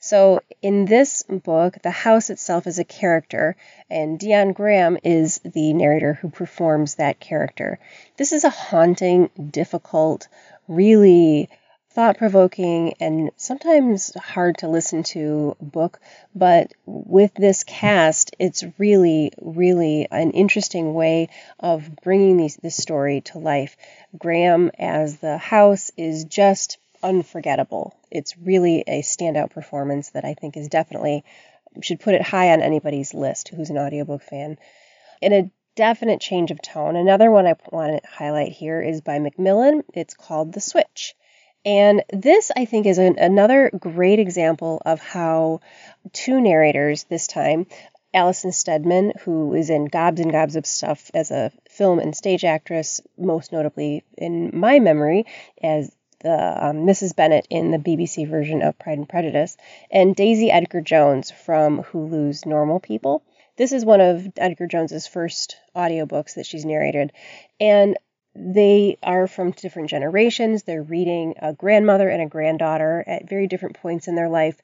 So, 0.00 0.42
in 0.62 0.84
this 0.84 1.24
book, 1.24 1.78
the 1.82 1.90
house 1.90 2.30
itself 2.30 2.68
is 2.68 2.78
a 2.78 2.84
character, 2.84 3.56
and 3.90 4.16
Dion 4.16 4.52
Graham 4.52 4.96
is 5.02 5.40
the 5.44 5.72
narrator 5.72 6.14
who 6.14 6.30
performs 6.30 6.94
that 6.94 7.18
character. 7.18 7.80
This 8.16 8.32
is 8.32 8.44
a 8.44 8.50
haunting, 8.50 9.30
difficult, 9.50 10.28
really 10.68 11.48
thought 11.98 12.16
provoking 12.16 12.94
and 13.00 13.32
sometimes 13.36 14.14
hard 14.14 14.56
to 14.56 14.68
listen 14.68 15.02
to 15.02 15.56
book, 15.60 15.98
but 16.32 16.72
with 16.86 17.34
this 17.34 17.64
cast, 17.64 18.36
it's 18.38 18.64
really, 18.78 19.32
really 19.42 20.06
an 20.12 20.30
interesting 20.30 20.94
way 20.94 21.28
of 21.58 21.90
bringing 22.04 22.36
these, 22.36 22.54
this 22.54 22.76
story 22.76 23.20
to 23.22 23.40
life. 23.40 23.76
Graham 24.16 24.70
as 24.78 25.16
the 25.16 25.38
house 25.38 25.90
is 25.96 26.26
just 26.26 26.78
unforgettable. 27.02 27.96
It's 28.12 28.38
really 28.38 28.84
a 28.86 29.02
standout 29.02 29.50
performance 29.50 30.10
that 30.10 30.24
I 30.24 30.34
think 30.34 30.56
is 30.56 30.68
definitely 30.68 31.24
should 31.82 31.98
put 31.98 32.14
it 32.14 32.22
high 32.22 32.52
on 32.52 32.62
anybody's 32.62 33.12
list 33.12 33.48
who's 33.48 33.70
an 33.70 33.78
audiobook 33.78 34.22
fan. 34.22 34.56
In 35.20 35.32
a 35.32 35.50
definite 35.74 36.20
change 36.20 36.52
of 36.52 36.62
tone, 36.62 36.94
another 36.94 37.32
one 37.32 37.48
I 37.48 37.56
want 37.72 38.00
to 38.00 38.08
highlight 38.08 38.52
here 38.52 38.80
is 38.80 39.00
by 39.00 39.18
Macmillan. 39.18 39.82
It's 39.94 40.14
called 40.14 40.52
The 40.52 40.60
Switch. 40.60 41.16
And 41.68 42.02
this, 42.10 42.50
I 42.56 42.64
think, 42.64 42.86
is 42.86 42.96
an, 42.96 43.18
another 43.18 43.70
great 43.78 44.20
example 44.20 44.80
of 44.86 45.00
how 45.00 45.60
two 46.14 46.40
narrators 46.40 47.04
this 47.04 47.26
time, 47.26 47.66
Alison 48.14 48.52
Steadman, 48.52 49.12
who 49.20 49.52
is 49.52 49.68
in 49.68 49.84
gobs 49.84 50.18
and 50.18 50.32
gobs 50.32 50.56
of 50.56 50.64
stuff 50.64 51.10
as 51.12 51.30
a 51.30 51.52
film 51.68 51.98
and 51.98 52.16
stage 52.16 52.42
actress, 52.42 53.02
most 53.18 53.52
notably 53.52 54.02
in 54.16 54.50
my 54.54 54.78
memory 54.78 55.26
as 55.62 55.94
the 56.20 56.68
um, 56.68 56.86
Mrs. 56.86 57.14
Bennet 57.14 57.46
in 57.50 57.70
the 57.70 57.78
BBC 57.78 58.26
version 58.26 58.62
of 58.62 58.78
Pride 58.78 58.96
and 58.96 59.08
Prejudice, 59.08 59.58
and 59.90 60.16
Daisy 60.16 60.50
Edgar 60.50 60.80
Jones 60.80 61.30
from 61.30 61.82
Hulu's 61.82 62.46
Normal 62.46 62.80
People. 62.80 63.22
This 63.58 63.72
is 63.72 63.84
one 63.84 64.00
of 64.00 64.26
Edgar 64.38 64.68
Jones's 64.68 65.06
first 65.06 65.58
audiobooks 65.76 66.36
that 66.36 66.46
she's 66.46 66.64
narrated, 66.64 67.12
and 67.60 67.98
they 68.34 68.98
are 69.02 69.26
from 69.26 69.50
different 69.52 69.90
generations. 69.90 70.62
They're 70.62 70.82
reading 70.82 71.34
a 71.40 71.52
grandmother 71.52 72.08
and 72.08 72.22
a 72.22 72.26
granddaughter 72.26 73.04
at 73.06 73.28
very 73.28 73.46
different 73.46 73.80
points 73.80 74.08
in 74.08 74.14
their 74.14 74.28
life. 74.28 74.60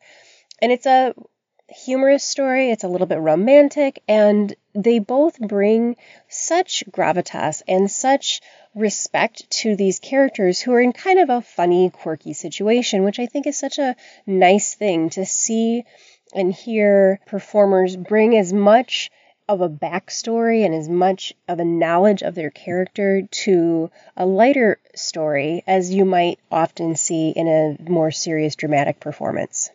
And 0.62 0.70
it's 0.70 0.86
a 0.86 1.14
humorous 1.68 2.22
story, 2.22 2.70
it's 2.70 2.84
a 2.84 2.88
little 2.88 3.06
bit 3.06 3.18
romantic, 3.18 4.02
and 4.06 4.54
they 4.74 4.98
both 4.98 5.38
bring 5.38 5.96
such 6.28 6.84
gravitas 6.90 7.62
and 7.66 7.90
such 7.90 8.42
respect 8.74 9.48
to 9.50 9.76
these 9.76 9.98
characters 9.98 10.60
who 10.60 10.72
are 10.72 10.80
in 10.80 10.92
kind 10.92 11.18
of 11.18 11.30
a 11.30 11.42
funny, 11.42 11.90
quirky 11.90 12.32
situation, 12.32 13.04
which 13.04 13.18
I 13.18 13.26
think 13.26 13.46
is 13.46 13.58
such 13.58 13.78
a 13.78 13.96
nice 14.26 14.74
thing 14.74 15.10
to 15.10 15.24
see 15.24 15.84
and 16.34 16.52
hear 16.52 17.20
performers 17.26 17.96
bring 17.96 18.36
as 18.36 18.52
much 18.52 19.10
of 19.48 19.60
a 19.60 19.68
backstory 19.68 20.64
and 20.64 20.74
as 20.74 20.88
much 20.88 21.34
of 21.48 21.60
a 21.60 21.64
knowledge 21.64 22.22
of 22.22 22.34
their 22.34 22.50
character 22.50 23.22
to 23.30 23.90
a 24.16 24.24
lighter 24.24 24.78
story 24.94 25.62
as 25.66 25.92
you 25.92 26.04
might 26.04 26.38
often 26.50 26.96
see 26.96 27.30
in 27.30 27.46
a 27.46 27.90
more 27.90 28.10
serious 28.10 28.56
dramatic 28.56 29.00
performance. 29.00 29.70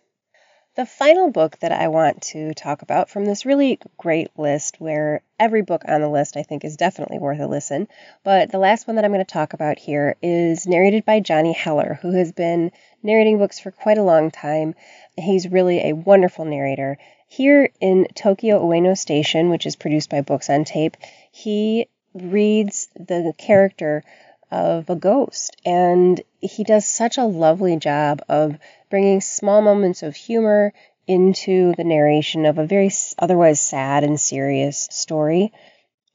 The 0.76 0.86
final 0.86 1.30
book 1.30 1.60
that 1.60 1.74
I 1.74 1.90
want 1.90 2.22
to 2.32 2.54
talk 2.54 2.84
about 2.84 3.10
from 3.10 3.26
this 3.26 3.46
really 3.46 3.80
great 3.98 4.30
list, 4.38 4.80
where 4.80 5.22
every 5.38 5.62
book 5.62 5.84
on 5.86 6.00
the 6.00 6.08
list 6.08 6.38
I 6.38 6.44
think 6.44 6.64
is 6.64 6.78
definitely 6.78 7.20
worth 7.20 7.40
a 7.40 7.48
listen, 7.48 7.90
but 8.24 8.52
the 8.52 8.60
last 8.60 8.88
one 8.88 8.96
that 8.96 9.04
I'm 9.04 9.12
going 9.12 9.26
to 9.26 9.30
talk 9.30 9.54
about 9.54 9.78
here 9.78 10.16
is 10.22 10.68
narrated 10.68 11.04
by 11.06 11.20
Johnny 11.20 11.52
Heller, 11.52 12.00
who 12.02 12.12
has 12.14 12.32
been 12.32 12.72
narrating 13.04 13.40
books 13.40 13.60
for 13.60 13.72
quite 13.72 13.98
a 13.98 14.04
long 14.04 14.32
time. 14.32 14.74
He's 15.18 15.50
really 15.50 15.90
a 15.90 15.94
wonderful 15.94 16.46
narrator. 16.46 16.98
Here 17.32 17.70
in 17.80 18.08
Tokyo 18.16 18.60
Ueno 18.60 18.98
Station, 18.98 19.52
which 19.52 19.68
is 19.68 19.76
produced 19.76 20.10
by 20.10 20.22
Books 20.22 20.50
on 20.50 20.66
Tape, 20.66 20.98
he 21.32 21.88
reads 22.16 22.90
the 22.96 23.34
character 23.38 24.04
of 24.50 24.90
a 24.90 24.96
ghost. 24.96 25.56
And 25.64 26.20
he 26.42 26.64
does 26.64 26.86
such 26.86 27.20
a 27.20 27.26
lovely 27.26 27.78
job 27.78 28.24
of 28.28 28.58
bringing 28.90 29.22
small 29.22 29.62
moments 29.62 30.02
of 30.02 30.16
humor 30.16 30.74
into 31.06 31.74
the 31.78 31.84
narration 31.84 32.48
of 32.48 32.58
a 32.58 32.66
very 32.66 32.90
otherwise 33.20 33.60
sad 33.60 34.04
and 34.04 34.20
serious 34.20 34.88
story. 34.90 35.54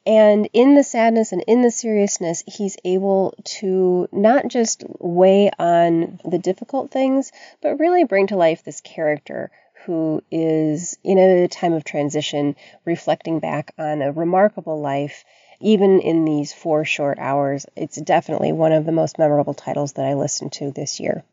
And 0.05 0.49
in 0.53 0.75
the 0.75 0.83
sadness 0.83 1.31
and 1.31 1.45
in 1.47 1.63
the 1.63 1.71
seriousness, 1.71 2.43
he's 2.45 2.77
able 2.85 3.35
to 3.61 4.09
not 4.11 4.49
just 4.49 4.83
weigh 4.99 5.51
on 5.61 6.19
the 6.25 6.39
difficult 6.39 6.91
things, 6.91 7.31
but 7.63 7.79
really 7.79 8.03
bring 8.03 8.27
to 8.27 8.37
life 8.37 8.65
this 8.65 8.81
character 8.81 9.53
who 9.87 10.23
is 10.31 10.99
in 11.05 11.19
a 11.19 11.49
time 11.49 11.73
of 11.73 11.85
transition, 11.85 12.57
reflecting 12.85 13.41
back 13.41 13.73
on 13.79 14.03
a 14.03 14.13
remarkable 14.13 14.81
life 14.81 15.25
even 15.61 16.01
in 16.01 16.25
these 16.25 16.53
four 16.53 16.85
short 16.85 17.19
hours, 17.19 17.67
it's 17.77 17.97
definitely 17.97 18.53
one 18.53 18.73
of 18.73 18.85
the 18.85 18.93
most 18.93 19.19
memorable 19.19 19.55
titles 19.55 19.95
that 19.95 20.05
I 20.05 20.15
listened 20.15 20.53
to 20.53 20.71
this 20.71 21.01
year. 21.01 21.25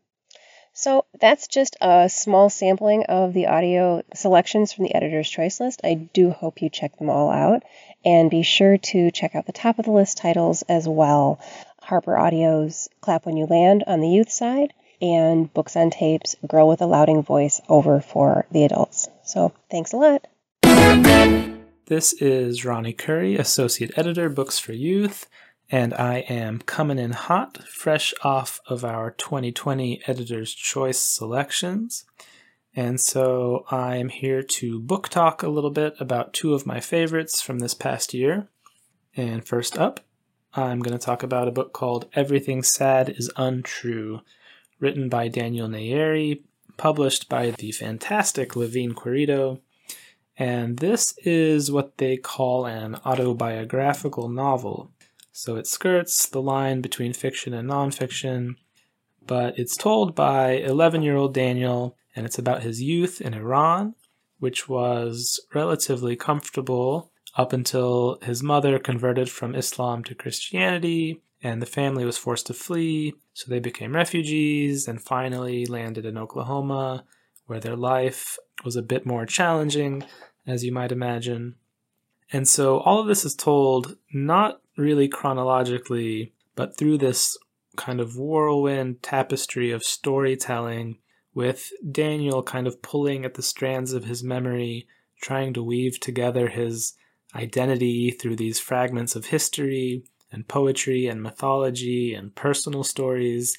So 0.74 1.04
that's 1.20 1.48
just 1.48 1.76
a 1.82 2.08
small 2.08 2.48
sampling 2.48 3.04
of 3.04 3.34
the 3.34 3.48
audio 3.48 4.02
selections 4.14 4.72
from 4.72 4.84
the 4.84 4.94
editor's 4.94 5.28
choice 5.28 5.60
list. 5.60 5.82
I 5.84 5.94
do 5.94 6.30
hope 6.30 6.62
you 6.62 6.70
check 6.70 6.96
them 6.96 7.10
all 7.10 7.30
out 7.30 7.62
and 8.06 8.30
be 8.30 8.42
sure 8.42 8.78
to 8.78 9.10
check 9.10 9.34
out 9.34 9.44
the 9.44 9.52
top 9.52 9.78
of 9.78 9.84
the 9.84 9.92
list 9.92 10.16
titles 10.16 10.62
as 10.62 10.88
well. 10.88 11.38
Harper 11.82 12.18
Audio's 12.18 12.88
Clap 13.02 13.26
When 13.26 13.36
You 13.36 13.44
Land 13.44 13.84
on 13.86 14.00
the 14.00 14.08
youth 14.08 14.30
side 14.30 14.72
and 15.02 15.52
Books 15.52 15.76
on 15.76 15.90
Tapes 15.90 16.36
Girl 16.46 16.68
with 16.68 16.80
a 16.80 16.86
Louding 16.86 17.22
Voice 17.22 17.60
over 17.68 18.00
for 18.00 18.46
the 18.52 18.64
adults. 18.64 19.08
So 19.24 19.52
thanks 19.70 19.92
a 19.92 19.96
lot. 19.96 20.26
This 21.86 22.14
is 22.14 22.64
Ronny 22.64 22.92
Khuri, 22.92 23.36
Associate 23.36 23.90
Editor, 23.98 24.30
Books 24.30 24.58
for 24.58 24.72
Youth, 24.72 25.28
and 25.70 25.92
I 25.92 26.18
am 26.20 26.60
coming 26.60 26.98
in 26.98 27.12
hot, 27.12 27.58
fresh 27.64 28.14
off 28.22 28.60
of 28.66 28.84
our 28.84 29.10
2020 29.10 30.00
Editor's 30.06 30.54
Choice 30.54 30.98
selections. 30.98 32.04
And 32.74 33.00
so 33.00 33.66
I'm 33.70 34.08
here 34.08 34.42
to 34.42 34.80
book 34.80 35.08
talk 35.08 35.42
a 35.42 35.48
little 35.48 35.70
bit 35.70 35.94
about 35.98 36.32
two 36.32 36.54
of 36.54 36.64
my 36.64 36.80
favorites 36.80 37.42
from 37.42 37.58
this 37.58 37.74
past 37.74 38.14
year. 38.14 38.48
And 39.16 39.46
first 39.46 39.76
up, 39.76 40.00
I'm 40.54 40.80
going 40.80 40.96
to 40.96 41.04
talk 41.04 41.22
about 41.22 41.48
a 41.48 41.52
book 41.52 41.72
called 41.72 42.08
Everything 42.14 42.62
Sad 42.62 43.10
is 43.10 43.30
Untrue, 43.36 44.20
written 44.82 45.08
by 45.08 45.28
Daniel 45.28 45.68
Nayeri, 45.68 46.42
published 46.76 47.28
by 47.28 47.52
the 47.52 47.70
fantastic 47.72 48.56
Levine 48.56 48.92
Querido, 48.92 49.60
and 50.36 50.78
this 50.78 51.14
is 51.18 51.70
what 51.70 51.98
they 51.98 52.16
call 52.16 52.66
an 52.66 52.96
autobiographical 53.06 54.28
novel. 54.28 54.90
So 55.30 55.56
it 55.56 55.66
skirts 55.66 56.26
the 56.26 56.42
line 56.42 56.80
between 56.80 57.12
fiction 57.12 57.54
and 57.54 57.70
nonfiction, 57.70 58.56
but 59.24 59.58
it's 59.58 59.76
told 59.76 60.14
by 60.14 60.52
11 60.52 61.02
year 61.02 61.16
old 61.16 61.32
Daniel, 61.32 61.96
and 62.16 62.26
it's 62.26 62.38
about 62.38 62.62
his 62.62 62.82
youth 62.82 63.20
in 63.20 63.34
Iran, 63.34 63.94
which 64.40 64.68
was 64.68 65.40
relatively 65.54 66.16
comfortable 66.16 67.12
up 67.36 67.52
until 67.52 68.18
his 68.22 68.42
mother 68.42 68.78
converted 68.78 69.30
from 69.30 69.54
Islam 69.54 70.02
to 70.04 70.14
Christianity, 70.14 71.22
and 71.42 71.60
the 71.60 71.66
family 71.66 72.04
was 72.04 72.16
forced 72.16 72.46
to 72.46 72.54
flee, 72.54 73.14
so 73.34 73.46
they 73.48 73.58
became 73.58 73.94
refugees 73.94 74.86
and 74.86 75.02
finally 75.02 75.66
landed 75.66 76.06
in 76.06 76.16
Oklahoma, 76.16 77.04
where 77.46 77.60
their 77.60 77.76
life 77.76 78.38
was 78.64 78.76
a 78.76 78.82
bit 78.82 79.04
more 79.04 79.26
challenging, 79.26 80.04
as 80.46 80.64
you 80.64 80.70
might 80.70 80.92
imagine. 80.92 81.56
And 82.32 82.48
so 82.48 82.78
all 82.78 83.00
of 83.00 83.08
this 83.08 83.24
is 83.24 83.34
told 83.34 83.96
not 84.12 84.62
really 84.76 85.08
chronologically, 85.08 86.32
but 86.54 86.78
through 86.78 86.98
this 86.98 87.36
kind 87.76 88.00
of 88.00 88.16
whirlwind 88.16 89.02
tapestry 89.02 89.70
of 89.70 89.82
storytelling, 89.82 90.98
with 91.34 91.72
Daniel 91.90 92.42
kind 92.42 92.66
of 92.66 92.82
pulling 92.82 93.24
at 93.24 93.34
the 93.34 93.42
strands 93.42 93.92
of 93.92 94.04
his 94.04 94.22
memory, 94.22 94.86
trying 95.20 95.54
to 95.54 95.62
weave 95.62 95.98
together 95.98 96.48
his 96.48 96.94
identity 97.34 98.10
through 98.10 98.36
these 98.36 98.60
fragments 98.60 99.16
of 99.16 99.26
history 99.26 100.04
and 100.32 100.48
poetry 100.48 101.06
and 101.06 101.22
mythology 101.22 102.14
and 102.14 102.34
personal 102.34 102.82
stories. 102.82 103.58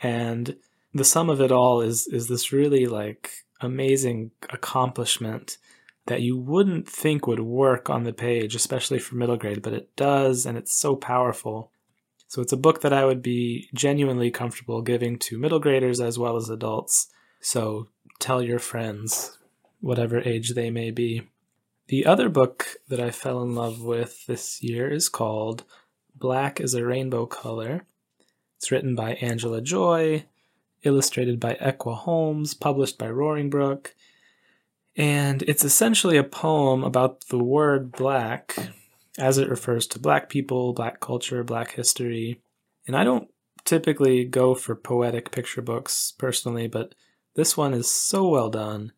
And 0.00 0.56
the 0.92 1.04
sum 1.04 1.30
of 1.30 1.40
it 1.40 1.50
all 1.50 1.80
is 1.80 2.06
is 2.06 2.28
this 2.28 2.52
really 2.52 2.86
like 2.86 3.30
amazing 3.60 4.30
accomplishment 4.50 5.58
that 6.06 6.22
you 6.22 6.36
wouldn't 6.36 6.88
think 6.88 7.26
would 7.26 7.40
work 7.40 7.88
on 7.88 8.04
the 8.04 8.12
page, 8.12 8.54
especially 8.54 8.98
for 8.98 9.14
middle 9.16 9.36
grade, 9.36 9.62
but 9.62 9.72
it 9.72 9.96
does, 9.96 10.44
and 10.44 10.58
it's 10.58 10.74
so 10.74 10.94
powerful. 10.94 11.72
So 12.28 12.42
it's 12.42 12.52
a 12.52 12.58
book 12.58 12.82
that 12.82 12.92
I 12.92 13.04
would 13.04 13.22
be 13.22 13.68
genuinely 13.74 14.30
comfortable 14.30 14.82
giving 14.82 15.18
to 15.20 15.38
middle 15.38 15.60
graders 15.60 16.00
as 16.00 16.18
well 16.18 16.36
as 16.36 16.50
adults. 16.50 17.08
So 17.40 17.88
tell 18.18 18.42
your 18.42 18.58
friends, 18.58 19.38
whatever 19.80 20.20
age 20.20 20.54
they 20.54 20.70
may 20.70 20.90
be. 20.90 21.22
The 21.88 22.06
other 22.06 22.28
book 22.28 22.76
that 22.88 23.00
I 23.00 23.10
fell 23.10 23.42
in 23.42 23.54
love 23.54 23.82
with 23.82 24.26
this 24.26 24.62
year 24.62 24.90
is 24.90 25.08
called 25.08 25.64
Black 26.24 26.58
is 26.58 26.72
a 26.72 26.82
Rainbow 26.82 27.26
Color. 27.26 27.84
It's 28.56 28.70
written 28.70 28.94
by 28.94 29.12
Angela 29.16 29.60
Joy, 29.60 30.24
illustrated 30.82 31.38
by 31.38 31.52
Ekua 31.56 31.98
Holmes, 31.98 32.54
published 32.54 32.96
by 32.96 33.10
Roaring 33.10 33.50
Brook, 33.50 33.94
and 34.96 35.42
it's 35.42 35.66
essentially 35.66 36.16
a 36.16 36.24
poem 36.24 36.82
about 36.82 37.26
the 37.26 37.36
word 37.36 37.92
black 37.92 38.56
as 39.18 39.36
it 39.36 39.50
refers 39.50 39.86
to 39.88 39.98
black 39.98 40.30
people, 40.30 40.72
black 40.72 40.98
culture, 40.98 41.44
black 41.44 41.72
history. 41.72 42.40
And 42.86 42.96
I 42.96 43.04
don't 43.04 43.28
typically 43.66 44.24
go 44.24 44.54
for 44.54 44.74
poetic 44.74 45.30
picture 45.30 45.60
books 45.60 46.14
personally, 46.16 46.68
but 46.68 46.94
this 47.34 47.54
one 47.54 47.74
is 47.74 47.86
so 47.86 48.26
well 48.26 48.48
done. 48.48 48.92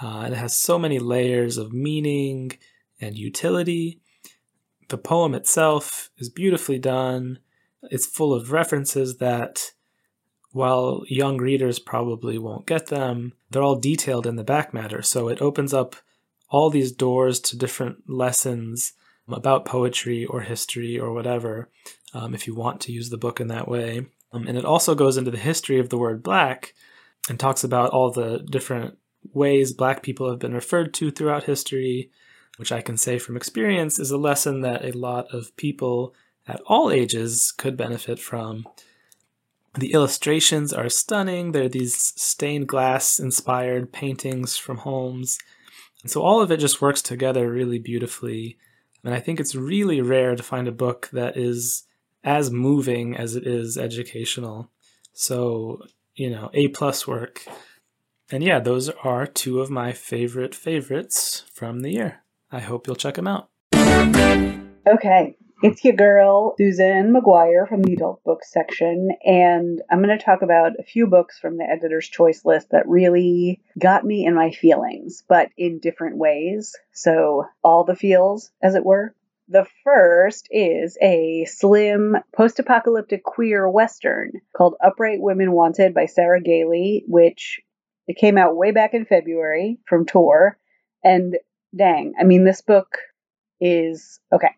Uh, 0.00 0.28
it 0.30 0.36
has 0.36 0.54
so 0.54 0.78
many 0.78 1.00
layers 1.00 1.58
of 1.58 1.72
meaning 1.72 2.52
and 3.00 3.18
utility. 3.18 4.00
The 4.90 4.98
poem 4.98 5.34
itself 5.34 6.10
is 6.18 6.28
beautifully 6.28 6.78
done. 6.78 7.38
It's 7.84 8.06
full 8.06 8.34
of 8.34 8.50
references 8.50 9.18
that 9.18 9.70
while 10.50 11.04
young 11.08 11.38
readers 11.38 11.78
probably 11.78 12.38
won't 12.38 12.66
get 12.66 12.88
them, 12.88 13.34
they're 13.50 13.62
all 13.62 13.76
detailed 13.76 14.26
in 14.26 14.34
the 14.34 14.44
back 14.44 14.74
matter. 14.74 15.00
So 15.00 15.28
it 15.28 15.40
opens 15.40 15.72
up 15.72 15.94
all 16.48 16.70
these 16.70 16.90
doors 16.90 17.38
to 17.40 17.56
different 17.56 18.10
lessons 18.10 18.92
about 19.28 19.64
poetry 19.64 20.24
or 20.24 20.40
history 20.40 20.98
or 20.98 21.12
whatever, 21.12 21.70
um, 22.12 22.34
if 22.34 22.48
you 22.48 22.54
want 22.56 22.80
to 22.80 22.92
use 22.92 23.10
the 23.10 23.16
book 23.16 23.40
in 23.40 23.46
that 23.46 23.68
way. 23.68 24.06
Um, 24.32 24.48
and 24.48 24.58
it 24.58 24.64
also 24.64 24.96
goes 24.96 25.16
into 25.16 25.30
the 25.30 25.38
history 25.38 25.78
of 25.78 25.88
the 25.88 25.98
word 25.98 26.20
black 26.20 26.74
and 27.28 27.38
talks 27.38 27.62
about 27.62 27.90
all 27.90 28.10
the 28.10 28.38
different 28.50 28.98
ways 29.32 29.72
black 29.72 30.02
people 30.02 30.28
have 30.28 30.40
been 30.40 30.54
referred 30.54 30.92
to 30.94 31.12
throughout 31.12 31.44
history, 31.44 32.10
which 32.60 32.70
I 32.70 32.82
can 32.82 32.98
say 32.98 33.18
from 33.18 33.38
experience 33.38 33.98
is 33.98 34.10
a 34.10 34.18
lesson 34.18 34.60
that 34.60 34.84
a 34.84 34.92
lot 34.92 35.34
of 35.34 35.56
people 35.56 36.14
at 36.46 36.60
all 36.66 36.90
ages 36.90 37.54
could 37.56 37.74
benefit 37.74 38.18
from. 38.18 38.68
The 39.78 39.94
illustrations 39.94 40.70
are 40.70 40.90
stunning. 40.90 41.52
They're 41.52 41.70
these 41.70 42.12
stained 42.20 42.68
glass 42.68 43.18
inspired 43.18 43.92
paintings 43.92 44.58
from 44.58 44.76
Holmes. 44.76 45.38
And 46.02 46.10
so 46.10 46.20
all 46.20 46.42
of 46.42 46.52
it 46.52 46.58
just 46.58 46.82
works 46.82 47.00
together 47.00 47.50
really 47.50 47.78
beautifully. 47.78 48.58
And 49.02 49.14
I 49.14 49.20
think 49.20 49.40
it's 49.40 49.54
really 49.54 50.02
rare 50.02 50.36
to 50.36 50.42
find 50.42 50.68
a 50.68 50.72
book 50.72 51.08
that 51.14 51.38
is 51.38 51.84
as 52.22 52.50
moving 52.50 53.16
as 53.16 53.36
it 53.36 53.46
is 53.46 53.78
educational. 53.78 54.70
So, 55.14 55.82
you 56.14 56.28
know, 56.28 56.50
A 56.52 56.68
plus 56.68 57.06
work. 57.06 57.42
And 58.30 58.44
yeah, 58.44 58.60
those 58.60 58.90
are 59.02 59.26
two 59.26 59.60
of 59.60 59.70
my 59.70 59.92
favorite 59.92 60.54
favorites 60.54 61.44
from 61.54 61.80
the 61.80 61.92
year. 61.92 62.22
I 62.52 62.60
hope 62.60 62.86
you'll 62.86 62.96
check 62.96 63.14
them 63.14 63.28
out. 63.28 63.48
Okay, 64.86 65.36
It's 65.62 65.84
your 65.84 65.94
girl, 65.94 66.54
Susan 66.56 67.12
Maguire 67.12 67.66
from 67.66 67.82
the 67.82 67.92
adult 67.92 68.24
books 68.24 68.50
section, 68.50 69.10
and 69.22 69.82
I'm 69.90 70.02
going 70.02 70.16
to 70.16 70.24
talk 70.24 70.40
about 70.40 70.72
a 70.78 70.82
few 70.82 71.06
books 71.06 71.38
from 71.38 71.58
the 71.58 71.64
editor's 71.64 72.08
choice 72.08 72.46
list 72.46 72.70
that 72.70 72.88
really 72.88 73.60
got 73.78 74.02
me 74.02 74.24
in 74.24 74.34
my 74.34 74.52
feelings, 74.52 75.22
but 75.28 75.50
in 75.58 75.78
different 75.78 76.16
ways. 76.16 76.74
So, 76.92 77.44
all 77.62 77.84
the 77.84 77.94
feels, 77.94 78.50
as 78.62 78.74
it 78.74 78.86
were. 78.86 79.14
The 79.48 79.66
first 79.84 80.48
is 80.50 80.96
a 81.02 81.44
slim 81.44 82.16
post 82.34 82.58
apocalyptic 82.58 83.22
queer 83.22 83.68
western 83.68 84.32
called 84.56 84.76
Upright 84.82 85.20
Women 85.20 85.52
Wanted 85.52 85.92
by 85.92 86.06
Sarah 86.06 86.40
Gailey, 86.40 87.04
which 87.06 87.60
it 88.06 88.16
came 88.16 88.38
out 88.38 88.56
way 88.56 88.70
back 88.70 88.94
in 88.94 89.04
February 89.04 89.78
from 89.86 90.06
Tor. 90.06 90.56
And 91.04 91.36
dang, 91.76 92.14
I 92.18 92.24
mean, 92.24 92.44
this 92.44 92.60
book 92.60 92.98
is 93.60 94.20
okay. 94.32 94.50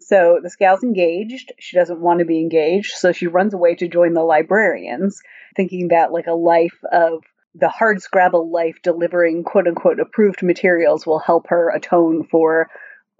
So 0.00 0.40
this 0.42 0.56
gal's 0.56 0.82
engaged. 0.82 1.52
She 1.58 1.76
doesn't 1.76 2.00
want 2.00 2.18
to 2.18 2.24
be 2.24 2.40
engaged, 2.40 2.94
so 2.94 3.12
she 3.12 3.26
runs 3.28 3.54
away 3.54 3.76
to 3.76 3.88
join 3.88 4.14
the 4.14 4.22
librarians, 4.22 5.20
thinking 5.56 5.88
that 5.88 6.12
like 6.12 6.26
a 6.26 6.32
life 6.32 6.78
of 6.90 7.22
the 7.54 7.68
hard 7.68 8.00
scrabble 8.00 8.50
life 8.50 8.76
delivering 8.82 9.44
quote 9.44 9.68
unquote 9.68 10.00
approved 10.00 10.42
materials 10.42 11.06
will 11.06 11.18
help 11.18 11.48
her 11.48 11.70
atone 11.70 12.26
for 12.30 12.68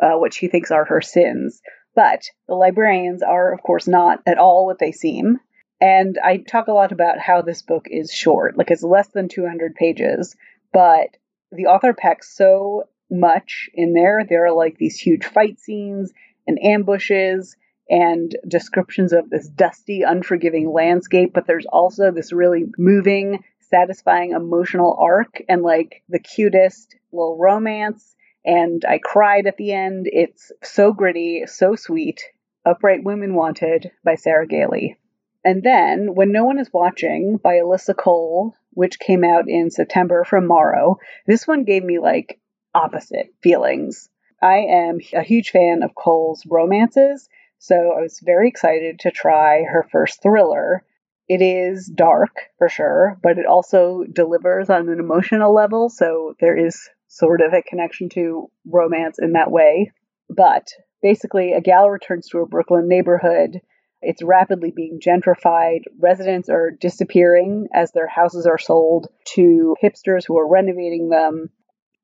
uh, 0.00 0.14
what 0.14 0.34
she 0.34 0.48
thinks 0.48 0.70
are 0.70 0.84
her 0.84 1.00
sins. 1.00 1.60
But 1.94 2.22
the 2.48 2.54
librarians 2.54 3.22
are, 3.22 3.52
of 3.52 3.62
course, 3.62 3.86
not 3.86 4.20
at 4.26 4.38
all 4.38 4.66
what 4.66 4.78
they 4.78 4.92
seem. 4.92 5.38
And 5.80 6.18
I 6.22 6.38
talk 6.38 6.68
a 6.68 6.72
lot 6.72 6.92
about 6.92 7.18
how 7.18 7.42
this 7.42 7.62
book 7.62 7.86
is 7.90 8.12
short. 8.12 8.56
Like 8.56 8.70
it's 8.70 8.82
less 8.82 9.08
than 9.08 9.28
200 9.28 9.74
pages, 9.74 10.34
but 10.72 11.08
the 11.50 11.66
author 11.66 11.92
packs 11.92 12.34
so 12.34 12.84
much 13.12 13.70
in 13.74 13.92
there. 13.92 14.24
There 14.28 14.46
are 14.46 14.52
like 14.52 14.78
these 14.78 14.98
huge 14.98 15.24
fight 15.24 15.60
scenes 15.60 16.12
and 16.46 16.58
ambushes 16.64 17.56
and 17.88 18.34
descriptions 18.48 19.12
of 19.12 19.28
this 19.28 19.48
dusty, 19.48 20.02
unforgiving 20.02 20.72
landscape, 20.72 21.32
but 21.34 21.46
there's 21.46 21.66
also 21.66 22.10
this 22.10 22.32
really 22.32 22.64
moving, 22.78 23.44
satisfying 23.60 24.32
emotional 24.32 24.96
arc 24.98 25.42
and 25.48 25.62
like 25.62 26.02
the 26.08 26.18
cutest 26.18 26.96
little 27.12 27.36
romance. 27.38 28.16
And 28.44 28.84
I 28.88 28.98
cried 28.98 29.46
at 29.46 29.56
the 29.56 29.72
end. 29.72 30.08
It's 30.10 30.50
so 30.62 30.92
gritty, 30.92 31.44
so 31.46 31.76
sweet. 31.76 32.22
Upright 32.64 33.04
Women 33.04 33.34
Wanted 33.34 33.90
by 34.04 34.14
Sarah 34.14 34.46
Gailey. 34.46 34.96
And 35.44 35.62
then, 35.62 36.14
When 36.14 36.30
No 36.30 36.44
One 36.44 36.58
Is 36.58 36.72
Watching 36.72 37.36
by 37.36 37.54
Alyssa 37.54 37.96
Cole, 37.96 38.54
which 38.70 39.00
came 39.00 39.24
out 39.24 39.48
in 39.48 39.70
September 39.70 40.24
from 40.24 40.46
Morrow, 40.46 40.98
this 41.26 41.46
one 41.46 41.64
gave 41.64 41.82
me 41.82 41.98
like 41.98 42.38
opposite 42.74 43.34
feelings. 43.42 44.08
I 44.42 44.58
am 44.58 44.98
a 45.12 45.22
huge 45.22 45.50
fan 45.50 45.82
of 45.82 45.94
Cole's 45.94 46.44
romances, 46.48 47.28
so 47.58 47.74
I 47.76 48.00
was 48.00 48.20
very 48.24 48.48
excited 48.48 48.98
to 49.00 49.10
try 49.10 49.62
her 49.62 49.86
first 49.92 50.20
thriller. 50.22 50.84
It 51.28 51.40
is 51.40 51.86
dark 51.86 52.50
for 52.58 52.68
sure, 52.68 53.18
but 53.22 53.38
it 53.38 53.46
also 53.46 54.04
delivers 54.12 54.68
on 54.68 54.88
an 54.88 54.98
emotional 54.98 55.54
level, 55.54 55.88
so 55.88 56.34
there 56.40 56.56
is 56.56 56.88
sort 57.06 57.40
of 57.40 57.52
a 57.52 57.62
connection 57.62 58.08
to 58.10 58.50
romance 58.66 59.18
in 59.20 59.32
that 59.34 59.50
way. 59.50 59.92
But 60.28 60.68
basically, 61.02 61.52
a 61.52 61.60
gal 61.60 61.88
returns 61.88 62.28
to 62.28 62.38
a 62.38 62.46
Brooklyn 62.46 62.88
neighborhood. 62.88 63.60
It's 64.00 64.22
rapidly 64.22 64.72
being 64.74 64.98
gentrified. 64.98 65.82
Residents 66.00 66.48
are 66.48 66.70
disappearing 66.70 67.68
as 67.72 67.92
their 67.92 68.08
houses 68.08 68.46
are 68.46 68.58
sold 68.58 69.06
to 69.34 69.76
hipsters 69.80 70.24
who 70.26 70.36
are 70.38 70.48
renovating 70.48 71.08
them. 71.08 71.50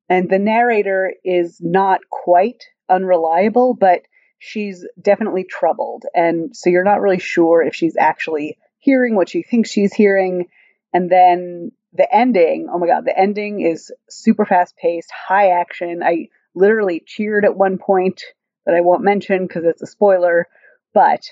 And 0.09 0.29
the 0.29 0.39
narrator 0.39 1.13
is 1.23 1.59
not 1.61 2.01
quite 2.09 2.63
unreliable, 2.89 3.75
but 3.75 4.01
she's 4.39 4.85
definitely 4.99 5.43
troubled. 5.43 6.05
And 6.15 6.55
so 6.55 6.69
you're 6.69 6.83
not 6.83 7.01
really 7.01 7.19
sure 7.19 7.61
if 7.61 7.75
she's 7.75 7.95
actually 7.97 8.57
hearing 8.79 9.15
what 9.15 9.29
she 9.29 9.43
thinks 9.43 9.69
she's 9.69 9.93
hearing. 9.93 10.47
And 10.93 11.11
then 11.11 11.71
the 11.93 12.07
ending, 12.13 12.67
oh 12.71 12.79
my 12.79 12.87
God, 12.87 13.05
the 13.05 13.17
ending 13.17 13.61
is 13.61 13.91
super 14.09 14.45
fast 14.45 14.75
paced, 14.77 15.11
high 15.11 15.51
action. 15.59 16.01
I 16.03 16.29
literally 16.55 17.03
cheered 17.05 17.45
at 17.45 17.55
one 17.55 17.77
point 17.77 18.23
that 18.65 18.75
I 18.75 18.81
won't 18.81 19.03
mention 19.03 19.45
because 19.45 19.65
it's 19.65 19.81
a 19.81 19.87
spoiler. 19.87 20.47
But 20.93 21.23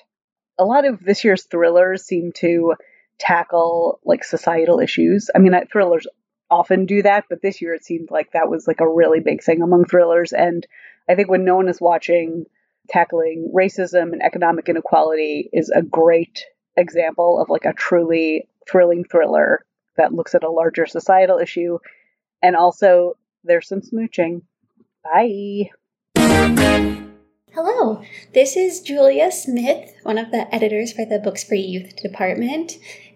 a 0.59 0.65
lot 0.65 0.85
of 0.85 0.99
this 1.03 1.23
year's 1.23 1.45
thrillers 1.45 2.03
seem 2.03 2.31
to 2.37 2.75
tackle 3.19 3.99
like 4.05 4.23
societal 4.23 4.79
issues. 4.79 5.29
I 5.33 5.39
mean, 5.39 5.53
uh, 5.53 5.61
thrillers 5.71 6.07
often 6.49 6.85
do 6.85 7.01
that, 7.01 7.25
but 7.29 7.41
this 7.41 7.61
year 7.61 7.73
it 7.73 7.83
seemed 7.83 8.09
like 8.11 8.31
that 8.31 8.49
was 8.49 8.67
like 8.67 8.79
a 8.81 8.89
really 8.89 9.19
big 9.19 9.43
thing 9.43 9.61
among 9.61 9.85
thrillers. 9.85 10.33
And 10.33 10.65
I 11.09 11.15
think 11.15 11.29
when 11.29 11.45
no 11.45 11.55
one 11.55 11.67
is 11.67 11.81
watching, 11.81 12.45
tackling 12.89 13.51
racism 13.55 14.13
and 14.13 14.21
economic 14.21 14.69
inequality 14.69 15.49
is 15.51 15.69
a 15.69 15.81
great 15.81 16.45
example 16.77 17.41
of 17.41 17.49
like 17.49 17.65
a 17.65 17.73
truly 17.73 18.47
thrilling 18.69 19.03
thriller 19.03 19.65
that 19.97 20.13
looks 20.13 20.35
at 20.35 20.43
a 20.43 20.51
larger 20.51 20.85
societal 20.85 21.39
issue. 21.39 21.79
And 22.41 22.55
also, 22.55 23.17
there's 23.43 23.67
some 23.67 23.81
smooching. 23.81 24.41
Bye. 25.03 25.71
Hello, 27.53 28.03
this 28.33 28.55
is 28.55 28.81
Julia 28.81 29.31
Smith, 29.31 29.91
one 30.03 30.19
of 30.19 30.29
the 30.29 30.53
editors 30.53 30.93
for 30.93 31.05
the 31.05 31.17
Books 31.17 31.43
for 31.43 31.55
Youth 31.55 31.95
department, 31.95 32.73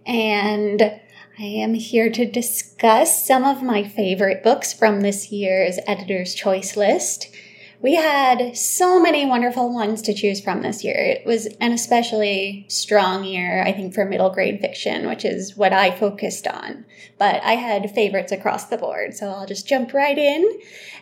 and 0.07 0.99
I 1.41 1.45
am 1.45 1.73
here 1.73 2.11
to 2.11 2.23
discuss 2.23 3.25
some 3.25 3.43
of 3.43 3.63
my 3.63 3.83
favorite 3.83 4.43
books 4.43 4.73
from 4.73 5.01
this 5.01 5.31
year's 5.31 5.79
Editor's 5.87 6.35
Choice 6.35 6.77
list. 6.77 7.35
We 7.81 7.95
had 7.95 8.55
so 8.55 9.01
many 9.01 9.25
wonderful 9.25 9.73
ones 9.73 10.03
to 10.03 10.13
choose 10.13 10.39
from 10.39 10.61
this 10.61 10.83
year. 10.83 10.95
It 10.95 11.25
was 11.25 11.47
an 11.59 11.71
especially 11.71 12.65
strong 12.67 13.23
year, 13.23 13.63
I 13.63 13.71
think, 13.71 13.95
for 13.95 14.05
middle 14.05 14.29
grade 14.29 14.61
fiction, 14.61 15.07
which 15.07 15.25
is 15.25 15.57
what 15.57 15.73
I 15.73 15.89
focused 15.89 16.45
on. 16.45 16.85
But 17.17 17.41
I 17.43 17.53
had 17.53 17.89
favorites 17.89 18.31
across 18.31 18.65
the 18.65 18.77
board, 18.77 19.15
so 19.15 19.29
I'll 19.29 19.47
just 19.47 19.67
jump 19.67 19.93
right 19.93 20.17
in 20.17 20.59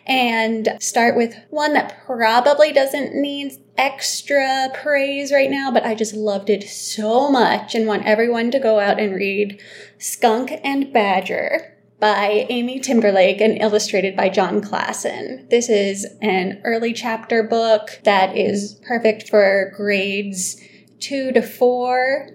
and 0.07 0.69
start 0.79 1.17
with 1.17 1.35
one 1.49 1.73
that 1.73 1.97
probably 2.05 2.71
doesn't 2.71 3.13
need 3.13 3.57
extra 3.77 4.69
praise 4.73 5.33
right 5.33 5.51
now, 5.51 5.71
but 5.71 5.85
I 5.85 5.95
just 5.95 6.13
loved 6.13 6.49
it 6.49 6.63
so 6.63 7.29
much 7.29 7.75
and 7.75 7.87
want 7.87 8.05
everyone 8.05 8.51
to 8.51 8.59
go 8.59 8.79
out 8.79 9.01
and 9.01 9.13
read 9.13 9.61
Skunk 9.97 10.53
and 10.63 10.93
Badger 10.93 11.75
by 11.99 12.45
Amy 12.49 12.79
Timberlake 12.79 13.41
and 13.41 13.61
illustrated 13.61 14.15
by 14.15 14.29
Jon 14.29 14.61
Klassen. 14.61 15.49
This 15.49 15.69
is 15.69 16.07
an 16.21 16.61
early 16.63 16.93
chapter 16.93 17.43
book 17.43 17.99
that 18.03 18.37
is 18.37 18.79
perfect 18.87 19.29
for 19.29 19.73
grades 19.75 20.61
two 20.99 21.31
to 21.33 21.41
four. 21.41 22.29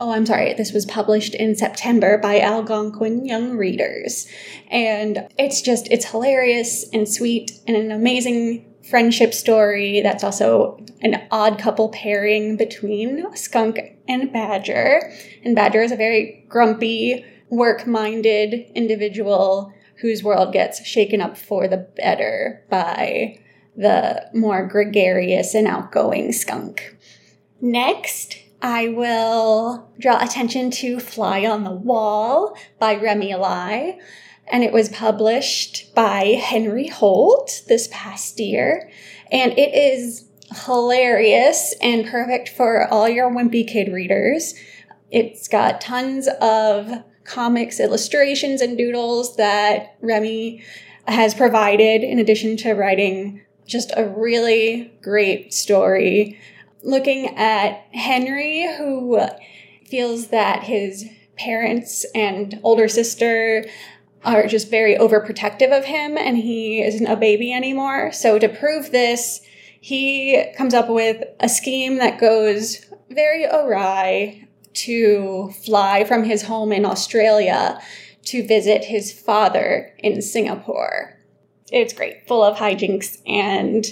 Oh, 0.00 0.12
I'm 0.12 0.26
sorry, 0.26 0.54
this 0.54 0.72
was 0.72 0.86
published 0.86 1.34
in 1.34 1.54
September 1.54 2.18
by 2.18 2.40
Algonquin 2.40 3.24
Young 3.24 3.56
Readers. 3.56 4.26
And 4.70 5.28
it's 5.38 5.60
just, 5.60 5.88
it's 5.90 6.10
hilarious 6.10 6.88
and 6.92 7.08
sweet 7.08 7.52
and 7.68 7.76
an 7.76 7.92
amazing 7.92 8.66
friendship 8.88 9.32
story 9.32 10.00
that's 10.00 10.24
also 10.24 10.84
an 11.02 11.22
odd 11.30 11.58
couple 11.58 11.90
pairing 11.90 12.56
between 12.56 13.24
Skunk 13.36 13.78
and 14.08 14.32
Badger. 14.32 15.12
And 15.44 15.54
Badger 15.54 15.82
is 15.82 15.92
a 15.92 15.96
very 15.96 16.44
grumpy, 16.48 17.24
work 17.52 17.86
minded 17.86 18.66
individual 18.74 19.74
whose 19.96 20.24
world 20.24 20.54
gets 20.54 20.84
shaken 20.86 21.20
up 21.20 21.36
for 21.36 21.68
the 21.68 21.76
better 21.76 22.64
by 22.70 23.38
the 23.76 24.26
more 24.32 24.66
gregarious 24.66 25.54
and 25.54 25.66
outgoing 25.66 26.32
skunk. 26.32 26.96
Next, 27.60 28.38
I 28.62 28.88
will 28.88 29.92
draw 29.98 30.24
attention 30.24 30.70
to 30.70 30.98
Fly 30.98 31.44
on 31.44 31.64
the 31.64 31.72
Wall 31.72 32.56
by 32.78 32.94
Remy 32.94 33.34
Lai, 33.34 33.98
and 34.50 34.64
it 34.64 34.72
was 34.72 34.88
published 34.88 35.94
by 35.94 36.40
Henry 36.42 36.88
Holt 36.88 37.64
this 37.68 37.86
past 37.92 38.40
year. 38.40 38.90
And 39.30 39.52
it 39.58 39.74
is 39.74 40.26
hilarious 40.64 41.74
and 41.82 42.06
perfect 42.06 42.48
for 42.48 42.88
all 42.88 43.10
your 43.10 43.30
wimpy 43.30 43.68
kid 43.68 43.92
readers. 43.92 44.54
It's 45.10 45.48
got 45.48 45.82
tons 45.82 46.28
of 46.40 47.04
comics, 47.24 47.80
illustrations, 47.80 48.60
and 48.60 48.76
doodles 48.76 49.36
that 49.36 49.96
Remy 50.00 50.62
has 51.06 51.34
provided, 51.34 52.02
in 52.02 52.18
addition 52.18 52.56
to 52.58 52.74
writing 52.74 53.42
just 53.66 53.92
a 53.96 54.08
really 54.08 54.92
great 55.02 55.52
story. 55.52 56.38
Looking 56.82 57.36
at 57.36 57.84
Henry, 57.92 58.66
who 58.76 59.20
feels 59.86 60.28
that 60.28 60.64
his 60.64 61.08
parents 61.36 62.04
and 62.14 62.60
older 62.62 62.88
sister 62.88 63.64
are 64.24 64.46
just 64.46 64.70
very 64.70 64.96
overprotective 64.96 65.76
of 65.76 65.84
him 65.84 66.16
and 66.16 66.36
he 66.36 66.82
isn't 66.82 67.06
a 67.06 67.16
baby 67.16 67.52
anymore. 67.52 68.12
So, 68.12 68.38
to 68.38 68.48
prove 68.48 68.90
this, 68.90 69.40
he 69.80 70.44
comes 70.56 70.74
up 70.74 70.88
with 70.88 71.24
a 71.40 71.48
scheme 71.48 71.96
that 71.96 72.20
goes 72.20 72.86
very 73.10 73.44
awry 73.44 74.46
to 74.74 75.52
fly 75.64 76.04
from 76.04 76.24
his 76.24 76.42
home 76.42 76.72
in 76.72 76.84
Australia 76.84 77.80
to 78.24 78.46
visit 78.46 78.84
his 78.84 79.12
father 79.12 79.94
in 79.98 80.22
Singapore. 80.22 81.18
It's 81.70 81.92
great, 81.92 82.26
full 82.26 82.42
of 82.42 82.58
hijinks 82.58 83.18
and 83.26 83.84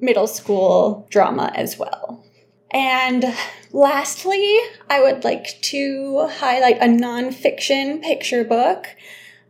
middle 0.00 0.26
school 0.26 1.06
drama 1.10 1.52
as 1.54 1.78
well. 1.78 2.24
And 2.70 3.34
lastly, 3.72 4.58
I 4.90 5.00
would 5.00 5.24
like 5.24 5.60
to 5.62 6.28
highlight 6.28 6.78
a 6.78 6.86
nonfiction 6.86 8.02
picture 8.02 8.44
book 8.44 8.86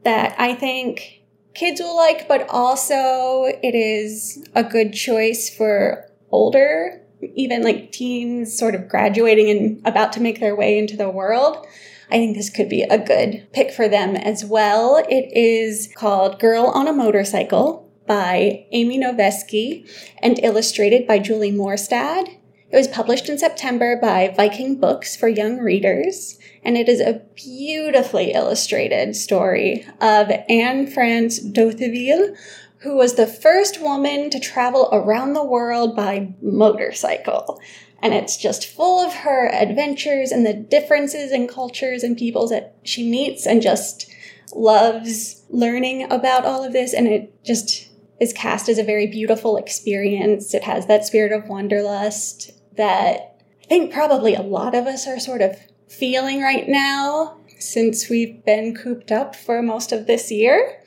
that 0.05 0.35
I 0.39 0.55
think 0.55 1.23
kids 1.55 1.81
will 1.81 1.97
like, 1.97 2.29
but 2.29 2.47
also 2.51 3.45
it 3.45 3.75
is 3.75 4.47
a 4.55 4.63
good 4.63 4.93
choice 4.93 5.49
for 5.49 6.11
older, 6.31 7.04
even 7.35 7.63
like 7.63 7.93
teens 7.93 8.57
sort 8.57 8.75
of 8.75 8.89
graduating 8.89 9.51
and 9.51 9.81
about 9.87 10.13
to 10.15 10.21
make 10.21 10.41
their 10.41 10.57
way 10.57 10.79
into 10.79 10.97
the 10.97 11.11
world. 11.11 11.67
I 12.11 12.15
think 12.15 12.37
this 12.37 12.51
could 12.51 12.69
be 12.69 12.83
a 12.83 12.99
good 12.99 13.47
pick 13.53 13.73
for 13.73 13.89
them 13.89 14.15
as 14.15 14.45
well. 14.45 15.03
It 15.09 15.33
is 15.33 15.91
called 15.97 16.39
Girl 16.39 16.67
on 16.67 16.87
a 16.87 16.93
Motorcycle 16.93 17.91
by 18.07 18.67
Amy 18.73 18.99
Novesky 18.99 19.89
and 20.23 20.39
illustrated 20.43 21.07
by 21.07 21.19
Julie 21.19 21.53
Morstad. 21.53 22.29
It 22.71 22.77
was 22.77 22.89
published 22.89 23.29
in 23.29 23.39
September 23.39 23.97
by 24.01 24.35
Viking 24.37 24.81
Books 24.81 25.15
for 25.15 25.29
young 25.29 25.59
readers, 25.59 26.39
and 26.65 26.77
it 26.77 26.89
is 26.89 27.01
a 27.01 27.23
beautifully 27.37 28.33
illustrated 28.33 29.15
story 29.15 29.87
of 30.01 30.29
Anne 30.49 30.89
France 30.89 31.39
Dautheville, 31.39 32.37
who 32.85 32.97
was 32.97 33.15
the 33.15 33.27
first 33.27 33.81
woman 33.81 34.29
to 34.29 34.39
travel 34.39 34.91
around 34.93 35.33
the 35.33 35.45
world 35.45 35.97
by 35.97 36.35
motorcycle. 36.43 37.59
And 38.03 38.13
it's 38.13 38.37
just 38.37 38.67
full 38.67 39.01
of 39.01 39.15
her 39.15 39.49
adventures 39.49 40.31
and 40.31 40.45
the 40.45 40.53
differences 40.53 41.33
in 41.33 41.49
cultures 41.49 42.03
and 42.03 42.17
peoples 42.17 42.51
that 42.51 42.77
she 42.83 43.09
meets 43.09 43.47
and 43.47 43.63
just 43.63 44.11
loves 44.55 45.43
learning 45.49 46.13
about 46.13 46.45
all 46.45 46.63
of 46.63 46.75
this. 46.75 46.93
And 46.93 47.09
it 47.09 47.43
just 47.43 47.89
is 48.21 48.35
cast 48.35 48.69
as 48.69 48.77
a 48.77 48.85
very 48.85 49.07
beautiful 49.07 49.57
experience. 49.57 50.53
It 50.53 50.65
has 50.65 50.87
that 50.87 51.07
spirit 51.07 51.33
of 51.33 51.49
wanderlust 51.49 52.53
that 52.77 53.43
I 53.63 53.67
think 53.67 53.95
probably 53.95 54.35
a 54.35 54.43
lot 54.43 54.75
of 54.75 54.87
us 54.87 55.07
are 55.07 55.19
sort 55.19 55.41
of 55.41 55.57
feeling 55.89 56.43
right 56.43 56.69
now 56.69 57.39
since 57.59 58.11
we've 58.11 58.45
been 58.45 58.75
cooped 58.75 59.11
up 59.11 59.35
for 59.35 59.63
most 59.63 59.91
of 59.91 60.07
this 60.07 60.31
year. 60.31 60.83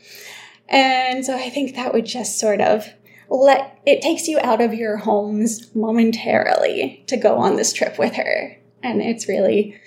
And 0.70 1.26
so 1.26 1.36
I 1.36 1.50
think 1.50 1.76
that 1.76 1.94
would 1.94 2.06
just 2.06 2.40
sort 2.40 2.62
of 2.62 2.88
let 3.30 3.80
it 3.86 4.02
takes 4.02 4.28
you 4.28 4.40
out 4.40 4.62
of 4.62 4.74
your 4.74 4.98
homes 4.98 5.74
momentarily 5.76 7.04
to 7.08 7.18
go 7.18 7.38
on 7.38 7.56
this 7.56 7.74
trip 7.74 7.98
with 7.98 8.16
her. 8.16 8.58
And 8.84 9.02
it's 9.02 9.28
really 9.28 9.80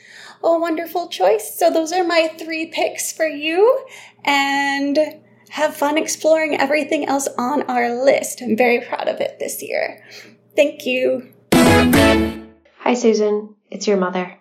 a 0.43 0.59
wonderful 0.59 1.09
choice. 1.09 1.59
So 1.59 1.71
those 1.71 1.93
are 1.93 2.05
my 2.05 2.29
three 2.38 2.66
picks 2.66 3.12
for 3.12 3.27
you. 3.27 3.85
And 4.25 4.99
have 5.51 5.77
fun 5.77 5.99
exploring 5.99 6.57
everything 6.57 7.07
else 7.07 7.29
on 7.37 7.62
our 7.62 8.05
list. 8.05 8.40
I'm 8.40 8.57
very 8.57 8.81
proud 8.81 9.09
of 9.09 9.21
it 9.21 9.38
this 9.38 9.62
year. 9.62 10.03
Thank 10.57 10.87
you. 10.87 11.33
Hi, 11.53 12.95
Susan. 12.95 13.57
It's 13.69 13.87
your 13.87 13.97
mother. 13.97 14.38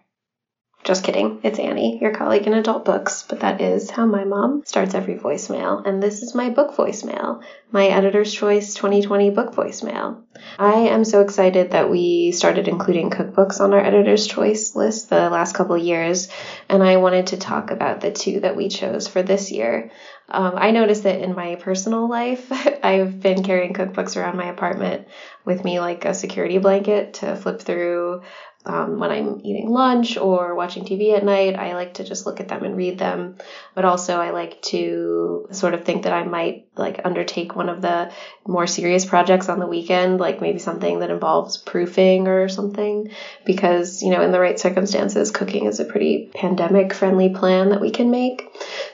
Just 0.89 1.03
kidding. 1.03 1.39
It's 1.43 1.59
Annie, 1.59 1.99
your 2.01 2.15
colleague 2.15 2.47
in 2.47 2.55
adult 2.55 2.83
books, 2.83 3.23
but 3.29 3.41
that 3.41 3.61
is 3.61 3.91
how 3.91 4.07
my 4.07 4.23
mom 4.23 4.63
starts 4.65 4.95
every 4.95 5.13
voicemail. 5.13 5.85
And 5.85 6.01
this 6.01 6.23
is 6.23 6.33
my 6.33 6.49
book 6.49 6.75
voicemail, 6.75 7.43
my 7.71 7.85
Editor's 7.85 8.33
Choice 8.33 8.73
2020 8.73 9.29
book 9.29 9.53
voicemail. 9.53 10.23
I 10.57 10.73
am 10.73 11.05
so 11.05 11.21
excited 11.21 11.71
that 11.71 11.89
we 11.89 12.31
started 12.31 12.67
including 12.67 13.11
cookbooks 13.11 13.59
on 13.59 13.73
our 13.73 13.79
Editor's 13.79 14.25
Choice 14.25 14.75
list 14.75 15.09
the 15.09 15.29
last 15.29 15.53
couple 15.53 15.77
years, 15.77 16.29
and 16.67 16.81
I 16.81 16.97
wanted 16.97 17.27
to 17.27 17.37
talk 17.37 17.69
about 17.69 18.01
the 18.01 18.11
two 18.11 18.39
that 18.39 18.55
we 18.55 18.69
chose 18.69 19.07
for 19.07 19.21
this 19.21 19.51
year. 19.51 19.91
Um, 20.29 20.53
I 20.55 20.71
noticed 20.71 21.03
that 21.03 21.21
in 21.21 21.35
my 21.35 21.55
personal 21.55 22.09
life, 22.09 22.51
I've 22.83 23.19
been 23.19 23.43
carrying 23.43 23.73
cookbooks 23.73 24.17
around 24.17 24.37
my 24.37 24.47
apartment 24.47 25.07
with 25.45 25.63
me 25.63 25.79
like 25.79 26.05
a 26.05 26.13
security 26.13 26.57
blanket 26.57 27.15
to 27.15 27.35
flip 27.35 27.61
through 27.61 28.21
um, 28.65 28.99
when 28.99 29.09
I'm 29.09 29.39
eating 29.43 29.69
lunch 29.69 30.17
or 30.17 30.53
watching 30.53 30.83
TV 30.83 31.15
at 31.15 31.23
night, 31.23 31.55
I 31.57 31.75
like 31.75 31.95
to 31.95 32.03
just 32.03 32.25
look 32.25 32.41
at 32.41 32.49
them 32.49 32.63
and 32.63 32.75
read 32.75 32.99
them. 32.99 33.37
But 33.73 33.85
also, 33.85 34.19
I 34.19 34.31
like 34.31 34.61
to 34.63 35.47
sort 35.51 35.73
of 35.73 35.85
think 35.85 36.03
that 36.03 36.13
I 36.13 36.23
might 36.23 36.67
like 36.75 37.01
undertake 37.05 37.55
one 37.59 37.69
of 37.69 37.83
the 37.83 38.11
more 38.47 38.65
serious 38.65 39.05
projects 39.05 39.49
on 39.49 39.59
the 39.59 39.67
weekend, 39.67 40.19
like 40.19 40.41
maybe 40.41 40.57
something 40.57 40.99
that 40.99 41.11
involves 41.11 41.57
proofing 41.57 42.27
or 42.27 42.49
something. 42.49 43.11
Because, 43.45 44.01
you 44.01 44.09
know, 44.09 44.23
in 44.23 44.31
the 44.31 44.39
right 44.39 44.59
circumstances, 44.59 45.29
cooking 45.29 45.65
is 45.67 45.79
a 45.79 45.85
pretty 45.85 46.31
pandemic 46.33 46.93
friendly 46.93 47.29
plan 47.29 47.69
that 47.69 47.81
we 47.81 47.91
can 47.91 48.09
make. 48.09 48.41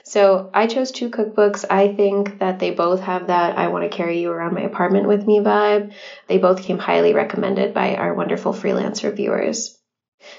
So 0.02 0.50
I 0.52 0.66
chose 0.66 0.90
two 0.90 1.08
cookbooks. 1.08 1.64
I 1.70 1.94
think 1.94 2.40
that 2.40 2.58
they 2.58 2.72
both 2.72 3.00
have 3.00 3.28
that 3.28 3.56
I 3.56 3.68
want 3.68 3.90
to 3.90 3.96
carry 3.96 4.20
you 4.20 4.30
around 4.30 4.54
my 4.54 4.62
apartment 4.62 5.08
with 5.08 5.26
me 5.26 5.40
vibe. 5.40 5.94
They 6.26 6.36
both 6.36 6.62
came 6.62 6.78
highly 6.78 7.14
recommended 7.14 7.72
by 7.72 7.94
our 7.94 8.12
wonderful 8.12 8.52
freelance 8.52 9.02
reviewers. 9.04 9.78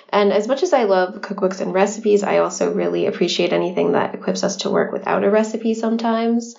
And 0.10 0.34
as 0.34 0.48
much 0.48 0.64
as 0.64 0.74
I 0.74 0.84
love 0.84 1.22
cookbooks 1.22 1.62
and 1.62 1.74
recipes, 1.74 2.24
I 2.24 2.40
also 2.40 2.74
really 2.74 3.06
appreciate 3.06 3.54
anything 3.54 3.94
that 3.94 4.16
equips 4.16 4.44
us 4.44 4.58
to 4.58 4.70
work 4.70 4.92
without 4.92 5.24
a 5.24 5.30
recipe 5.30 5.74
sometimes 5.74 6.56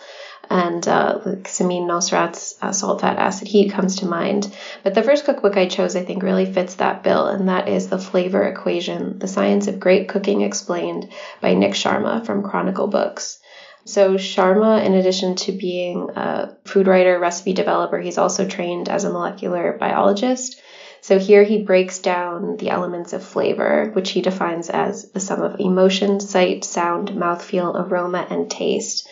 and 0.50 0.86
uh, 0.88 1.18
Samin 1.44 1.86
Nosrat's 1.86 2.56
uh, 2.62 2.72
Salt, 2.72 3.00
Fat, 3.00 3.18
Acid, 3.18 3.48
Heat 3.48 3.70
comes 3.70 3.96
to 3.96 4.06
mind. 4.06 4.54
But 4.82 4.94
the 4.94 5.02
first 5.02 5.24
cookbook 5.24 5.56
I 5.56 5.66
chose, 5.66 5.96
I 5.96 6.04
think, 6.04 6.22
really 6.22 6.46
fits 6.46 6.76
that 6.76 7.02
bill, 7.02 7.26
and 7.26 7.48
that 7.48 7.68
is 7.68 7.88
The 7.88 7.98
Flavor 7.98 8.44
Equation 8.44 9.18
The 9.18 9.28
Science 9.28 9.68
of 9.68 9.80
Great 9.80 10.08
Cooking 10.08 10.40
Explained 10.40 11.10
by 11.40 11.54
Nik 11.54 11.72
Sharma 11.72 12.24
from 12.24 12.42
Chronicle 12.42 12.86
Books. 12.86 13.38
So, 13.84 14.14
Sharma, 14.14 14.84
in 14.84 14.94
addition 14.94 15.36
to 15.36 15.52
being 15.52 16.10
a 16.14 16.56
food 16.64 16.86
writer, 16.86 17.18
recipe 17.18 17.54
developer, 17.54 17.98
he's 17.98 18.18
also 18.18 18.46
trained 18.46 18.88
as 18.88 19.04
a 19.04 19.10
molecular 19.10 19.76
biologist. 19.78 20.60
So 21.00 21.18
here 21.18 21.44
he 21.44 21.62
breaks 21.62 22.00
down 22.00 22.56
the 22.56 22.70
elements 22.70 23.12
of 23.12 23.22
flavor, 23.22 23.90
which 23.92 24.10
he 24.10 24.20
defines 24.20 24.68
as 24.68 25.10
the 25.12 25.20
sum 25.20 25.42
of 25.42 25.60
emotion, 25.60 26.20
sight, 26.20 26.64
sound, 26.64 27.10
mouthfeel, 27.10 27.74
aroma, 27.74 28.26
and 28.28 28.50
taste. 28.50 29.08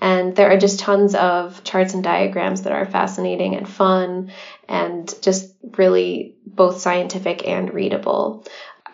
And 0.00 0.36
there 0.36 0.50
are 0.52 0.58
just 0.58 0.80
tons 0.80 1.14
of 1.14 1.64
charts 1.64 1.94
and 1.94 2.04
diagrams 2.04 2.62
that 2.62 2.72
are 2.72 2.86
fascinating 2.86 3.56
and 3.56 3.68
fun 3.68 4.30
and 4.68 5.12
just 5.22 5.54
really 5.76 6.34
both 6.46 6.78
scientific 6.80 7.46
and 7.48 7.72
readable. 7.72 8.44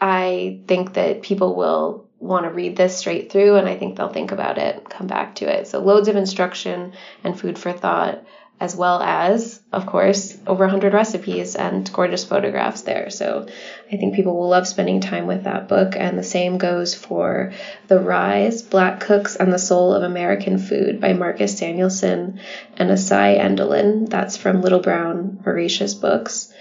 I 0.01 0.61
think 0.67 0.95
that 0.95 1.23
people 1.23 1.55
will 1.55 2.09
want 2.19 2.45
to 2.45 2.51
read 2.51 2.77
this 2.77 2.97
straight 2.97 3.33
through 3.33 3.57
and 3.57 3.69
I 3.69 3.77
think 3.77 3.97
they'll 3.97 4.09
think 4.12 4.31
about 4.31 4.59
it, 4.59 4.88
come 4.88 5.09
back 5.09 5.37
to 5.37 5.45
it. 5.47 5.67
So, 5.67 5.81
loads 5.81 6.09
of 6.09 6.17
instruction 6.17 6.93
and 7.25 7.38
food 7.38 7.59
for 7.59 7.73
thought 7.73 8.25
as 8.61 8.77
well 8.77 9.03
as, 9.03 9.61
of 9.73 9.87
course, 9.87 10.38
over 10.47 10.65
100 10.65 10.93
recipes 10.93 11.57
and 11.57 11.93
gorgeous 11.93 12.25
photographs 12.25 12.83
there. 12.83 13.11
So 13.11 13.49
I 13.91 13.97
think 13.97 14.15
people 14.15 14.37
will 14.37 14.49
love 14.49 14.69
spending 14.69 15.01
time 15.01 15.27
with 15.27 15.45
that 15.45 15.67
book. 15.69 15.95
And 15.97 16.17
the 16.17 16.23
same 16.23 16.59
goes 16.59 16.95
for 16.95 17.53
The 17.88 17.99
Rise 17.99 18.62
Black 18.62 19.01
Cooks 19.01 19.35
and 19.35 19.53
the 19.53 19.59
Soul 19.59 19.95
of 19.95 20.05
American 20.05 20.59
Food 20.59 21.01
by 21.01 21.12
Marcus 21.12 21.59
Samuelsson 21.59 22.38
and 22.77 22.91
Osayi 22.91 23.41
Endolyn. 23.41 24.09
That's 24.09 24.37
from 24.37 24.62
Little 24.62 24.81
Brown 24.81 25.41
Voracious 25.43 25.95
Books. 25.95 26.53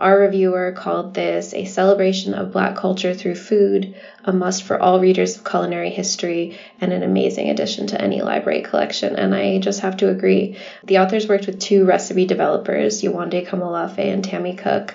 Our 0.00 0.20
reviewer 0.20 0.72
called 0.72 1.12
this 1.12 1.52
a 1.52 1.66
celebration 1.66 2.32
of 2.32 2.52
black 2.52 2.74
culture 2.74 3.12
through 3.12 3.34
food, 3.34 3.94
a 4.24 4.32
must 4.32 4.62
for 4.62 4.80
all 4.80 4.98
readers 4.98 5.36
of 5.36 5.44
culinary 5.44 5.90
history, 5.90 6.56
and 6.80 6.90
an 6.90 7.02
amazing 7.02 7.50
addition 7.50 7.86
to 7.88 8.00
any 8.00 8.22
library 8.22 8.62
collection. 8.62 9.14
And 9.16 9.34
I 9.34 9.58
just 9.58 9.80
have 9.80 9.98
to 9.98 10.08
agree. 10.08 10.56
The 10.84 11.00
authors 11.00 11.28
worked 11.28 11.46
with 11.46 11.60
two 11.60 11.84
recipe 11.84 12.24
developers, 12.24 13.02
Yewande 13.02 13.46
Komolafe 13.46 13.98
and 13.98 14.24
Tamie 14.24 14.56
Cook, 14.56 14.94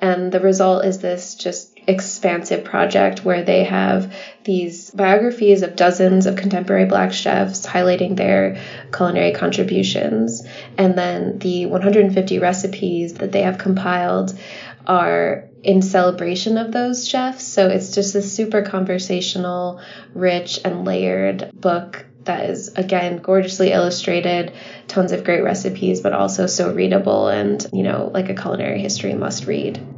and 0.00 0.32
the 0.32 0.40
result 0.40 0.86
is 0.86 0.98
this 1.00 1.34
just 1.34 1.75
expansive 1.86 2.64
project 2.64 3.24
where 3.24 3.42
they 3.44 3.64
have 3.64 4.14
these 4.44 4.90
biographies 4.90 5.62
of 5.62 5.76
dozens 5.76 6.26
of 6.26 6.36
contemporary 6.36 6.86
black 6.86 7.12
chefs 7.12 7.66
highlighting 7.66 8.16
their 8.16 8.60
culinary 8.94 9.32
contributions. 9.32 10.46
And 10.76 10.96
then 10.96 11.38
the 11.38 11.66
150 11.66 12.38
recipes 12.38 13.14
that 13.14 13.32
they 13.32 13.42
have 13.42 13.58
compiled 13.58 14.38
are 14.86 15.48
in 15.62 15.82
celebration 15.82 16.58
of 16.58 16.72
those 16.72 17.08
chefs. 17.08 17.44
So 17.44 17.68
it's 17.68 17.94
just 17.94 18.14
a 18.14 18.22
super 18.22 18.62
conversational, 18.62 19.80
rich, 20.14 20.60
and 20.64 20.84
layered 20.84 21.50
book 21.54 22.06
that 22.24 22.50
is 22.50 22.74
again 22.74 23.18
gorgeously 23.18 23.72
illustrated, 23.72 24.52
tons 24.88 25.12
of 25.12 25.24
great 25.24 25.42
recipes, 25.42 26.00
but 26.00 26.12
also 26.12 26.46
so 26.46 26.72
readable 26.72 27.28
and, 27.28 27.64
you 27.72 27.82
know, 27.82 28.10
like 28.12 28.28
a 28.28 28.34
culinary 28.34 28.80
history 28.80 29.14
must 29.14 29.46
read. 29.46 29.95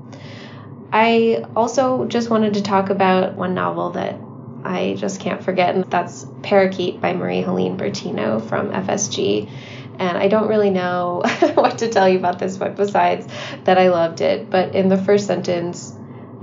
I 0.92 1.44
also 1.54 2.06
just 2.06 2.30
wanted 2.30 2.54
to 2.54 2.62
talk 2.62 2.90
about 2.90 3.34
one 3.34 3.54
novel 3.54 3.90
that 3.90 4.18
I 4.64 4.94
just 4.98 5.20
can't 5.20 5.42
forget, 5.42 5.74
and 5.74 5.84
that's 5.84 6.26
Parakeet 6.42 7.00
by 7.00 7.12
Marie 7.12 7.42
Helene 7.42 7.76
Bertino 7.76 8.46
from 8.46 8.70
FSG. 8.70 9.48
And 9.98 10.16
I 10.16 10.28
don't 10.28 10.48
really 10.48 10.70
know 10.70 11.22
what 11.54 11.78
to 11.78 11.88
tell 11.88 12.08
you 12.08 12.18
about 12.18 12.38
this 12.38 12.56
book 12.56 12.76
besides 12.76 13.26
that 13.64 13.78
I 13.78 13.88
loved 13.88 14.20
it. 14.20 14.48
But 14.48 14.74
in 14.74 14.88
the 14.88 14.96
first 14.96 15.26
sentence, 15.26 15.97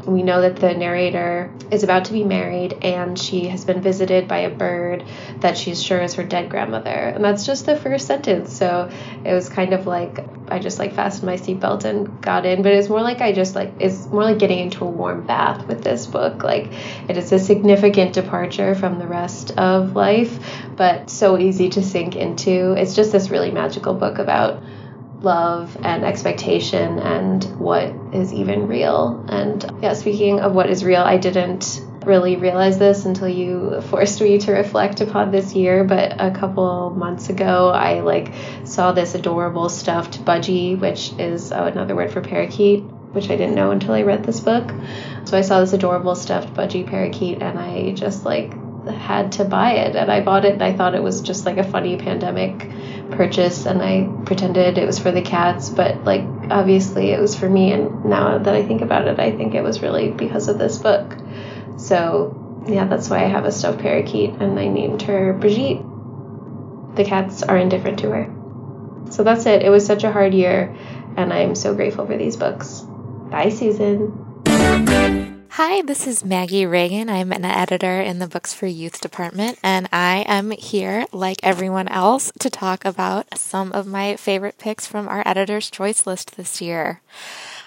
We 0.05 0.21
know 0.21 0.41
that 0.41 0.57
the 0.57 0.73
narrator 0.73 1.51
is 1.71 1.83
about 1.83 2.05
to 2.05 2.13
be 2.13 2.23
married 2.23 2.73
and 2.83 3.17
she 3.17 3.47
has 3.47 3.65
been 3.65 3.81
visited 3.81 4.27
by 4.27 4.39
a 4.39 4.49
bird 4.49 5.03
that 5.39 5.57
she's 5.57 5.81
sure 5.81 6.01
is 6.01 6.13
her 6.13 6.23
dead 6.23 6.49
grandmother. 6.49 6.89
And 6.89 7.23
that's 7.23 7.45
just 7.45 7.65
the 7.65 7.75
first 7.75 8.05
sentence. 8.05 8.55
So 8.55 8.89
it 9.23 9.33
was 9.33 9.49
kind 9.49 9.73
of 9.73 9.87
like 9.87 10.19
I 10.47 10.59
just 10.59 10.77
like 10.77 10.93
fastened 10.93 11.25
my 11.25 11.37
seatbelt 11.37 11.85
and 11.85 12.21
got 12.21 12.45
in. 12.45 12.61
But 12.61 12.73
it's 12.73 12.89
more 12.89 13.01
like 13.01 13.21
I 13.21 13.31
just 13.31 13.55
like 13.55 13.73
it's 13.79 14.05
more 14.07 14.23
like 14.23 14.37
getting 14.37 14.59
into 14.59 14.85
a 14.85 14.89
warm 14.89 15.25
bath 15.25 15.65
with 15.67 15.83
this 15.83 16.05
book. 16.05 16.43
Like 16.43 16.71
it 17.09 17.17
is 17.17 17.31
a 17.31 17.39
significant 17.39 18.13
departure 18.13 18.75
from 18.75 18.99
the 18.99 19.07
rest 19.07 19.57
of 19.57 19.95
life, 19.95 20.37
but 20.75 21.09
so 21.09 21.37
easy 21.37 21.69
to 21.69 21.83
sink 21.83 22.15
into. 22.15 22.73
It's 22.73 22.95
just 22.95 23.11
this 23.11 23.29
really 23.29 23.51
magical 23.51 23.93
book 23.93 24.19
about 24.19 24.61
love 25.25 25.75
and 25.81 26.05
expectation 26.05 26.99
and 26.99 27.43
what 27.59 27.93
is 28.13 28.31
even 28.31 28.67
real. 28.67 29.25
And 29.27 29.65
yeah, 29.81 29.93
speaking 29.93 30.39
of 30.39 30.53
what 30.53 30.69
is 30.69 30.85
real, 30.85 31.01
I 31.01 31.17
didn't 31.17 31.81
really 32.05 32.35
realize 32.35 32.77
this 32.77 33.05
until 33.05 33.27
you 33.27 33.81
forced 33.89 34.21
me 34.21 34.37
to 34.37 34.53
reflect 34.53 35.01
upon 35.01 35.31
this 35.31 35.53
year, 35.53 35.83
but 35.83 36.13
a 36.21 36.31
couple 36.31 36.91
months 36.91 37.29
ago 37.29 37.69
I 37.69 37.99
like 38.01 38.31
saw 38.63 38.93
this 38.93 39.15
adorable 39.15 39.67
stuffed 39.67 40.23
budgie, 40.23 40.79
which 40.79 41.11
is 41.19 41.51
oh, 41.51 41.65
another 41.65 41.95
word 41.95 42.11
for 42.11 42.21
parakeet, 42.21 42.83
which 43.11 43.25
I 43.25 43.35
didn't 43.35 43.55
know 43.55 43.71
until 43.71 43.93
I 43.93 44.03
read 44.03 44.23
this 44.23 44.39
book. 44.39 44.71
So 45.25 45.37
I 45.37 45.41
saw 45.41 45.59
this 45.59 45.73
adorable 45.73 46.15
stuffed 46.15 46.53
budgie 46.53 46.87
parakeet 46.87 47.41
and 47.41 47.59
I 47.59 47.91
just 47.91 48.23
like 48.23 48.53
had 48.87 49.31
to 49.33 49.45
buy 49.45 49.73
it 49.73 49.95
and 49.95 50.11
I 50.11 50.21
bought 50.21 50.45
it 50.45 50.53
and 50.53 50.63
I 50.63 50.73
thought 50.73 50.93
it 50.93 51.01
was 51.01 51.21
just 51.21 51.45
like 51.45 51.57
a 51.57 51.63
funny 51.63 51.97
pandemic 51.97 52.69
purchase 53.11 53.65
and 53.65 53.81
I 53.81 54.09
pretended 54.25 54.77
it 54.77 54.85
was 54.85 54.99
for 54.99 55.11
the 55.11 55.21
cats, 55.21 55.69
but 55.69 56.03
like 56.03 56.23
obviously 56.49 57.11
it 57.11 57.19
was 57.19 57.35
for 57.35 57.49
me. 57.49 57.71
And 57.71 58.05
now 58.05 58.37
that 58.37 58.55
I 58.55 58.65
think 58.65 58.81
about 58.81 59.07
it, 59.07 59.19
I 59.19 59.31
think 59.31 59.55
it 59.55 59.61
was 59.61 59.81
really 59.81 60.11
because 60.11 60.47
of 60.47 60.57
this 60.57 60.77
book. 60.77 61.15
So 61.77 62.63
yeah, 62.67 62.85
that's 62.85 63.09
why 63.09 63.23
I 63.23 63.27
have 63.27 63.45
a 63.45 63.51
stuffed 63.51 63.79
parakeet 63.79 64.31
and 64.31 64.59
I 64.59 64.67
named 64.67 65.01
her 65.03 65.33
Brigitte. 65.33 65.83
The 66.95 67.03
cats 67.03 67.43
are 67.43 67.57
indifferent 67.57 67.99
to 67.99 68.09
her. 68.09 69.11
So 69.11 69.23
that's 69.23 69.45
it. 69.45 69.61
It 69.61 69.69
was 69.69 69.85
such 69.85 70.03
a 70.03 70.11
hard 70.11 70.33
year, 70.33 70.75
and 71.17 71.31
I'm 71.31 71.55
so 71.55 71.75
grateful 71.75 72.05
for 72.05 72.17
these 72.17 72.35
books. 72.37 72.81
Bye, 73.29 73.49
Susan. 73.49 75.34
Hi, 75.57 75.81
this 75.83 76.05
is 76.05 76.25
Maggie 76.25 76.65
Reagan. 76.65 77.09
I'm 77.09 77.31
an 77.31 77.45
editor 77.45 78.01
in 78.01 78.19
the 78.19 78.27
Books 78.27 78.53
for 78.53 78.67
Youth 78.67 78.99
department, 78.99 79.57
and 79.63 79.87
I 79.89 80.25
am 80.27 80.51
here, 80.51 81.05
like 81.13 81.37
everyone 81.43 81.87
else, 81.87 82.29
to 82.39 82.49
talk 82.49 82.83
about 82.83 83.37
some 83.37 83.71
of 83.71 83.87
my 83.87 84.17
favorite 84.17 84.57
picks 84.57 84.85
from 84.85 85.07
our 85.07 85.23
editor's 85.25 85.71
choice 85.71 86.05
list 86.05 86.35
this 86.35 86.59
year. 86.59 86.99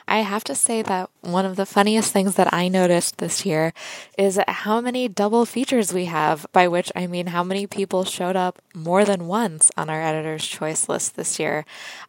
I 0.08 0.20
have 0.20 0.42
to 0.44 0.54
say 0.54 0.80
that 0.82 1.10
one 1.20 1.44
of 1.44 1.56
the 1.56 1.66
funniest 1.66 2.12
things 2.14 2.36
that 2.36 2.52
I 2.52 2.68
noticed 2.68 3.18
this 3.18 3.44
year 3.44 3.74
is 4.16 4.40
how 4.48 4.80
many 4.80 5.06
double 5.06 5.44
features 5.44 5.92
we 5.92 6.06
have, 6.06 6.46
by 6.50 6.66
which 6.66 6.90
I 6.96 7.06
mean 7.06 7.26
how 7.26 7.44
many 7.44 7.66
people 7.66 8.04
showed 8.04 8.34
up 8.34 8.62
more 8.74 9.04
than 9.04 9.26
once 9.26 9.70
on 9.76 9.90
our 9.90 10.00
editor's 10.00 10.46
choice 10.46 10.88
list 10.88 11.14
this 11.14 11.38
year. 11.38 11.66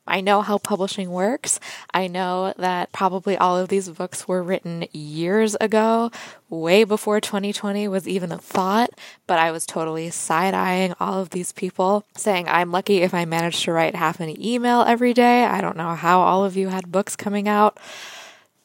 I 0.07 0.21
know 0.21 0.41
how 0.41 0.57
publishing 0.57 1.12
works. 1.12 1.59
I 1.93 2.07
know 2.07 2.53
that 2.57 2.93
probably 2.93 3.38
all 3.38 3.57
of 3.57 3.67
these 3.67 3.89
books 3.89 4.29
were 4.29 4.41
written 4.41 4.85
years 4.93 5.57
ago, 5.59 6.09
way 6.49 6.83
before 6.83 7.21
2020 7.21 7.88
was 7.88 8.07
even 8.07 8.31
a 8.31 8.38
thought, 8.38 8.89
but 9.27 9.39
I 9.39 9.51
was 9.51 9.65
totally 9.65 10.09
side 10.09 10.53
eyeing 10.53 10.93
all 10.99 11.21
of 11.21 11.29
these 11.29 11.51
people, 11.51 12.05
saying, 12.15 12.47
I'm 12.47 12.71
lucky 12.71 12.97
if 12.97 13.13
I 13.13 13.25
managed 13.25 13.63
to 13.63 13.71
write 13.71 13.95
half 13.95 14.19
an 14.19 14.41
email 14.43 14.81
every 14.81 15.13
day. 15.13 15.45
I 15.45 15.62
don't 15.62 15.77
know 15.77 15.95
how 15.95 16.21
all 16.21 16.43
of 16.43 16.57
you 16.57 16.69
had 16.69 16.91
books 16.91 17.15
coming 17.15 17.47
out 17.47 17.77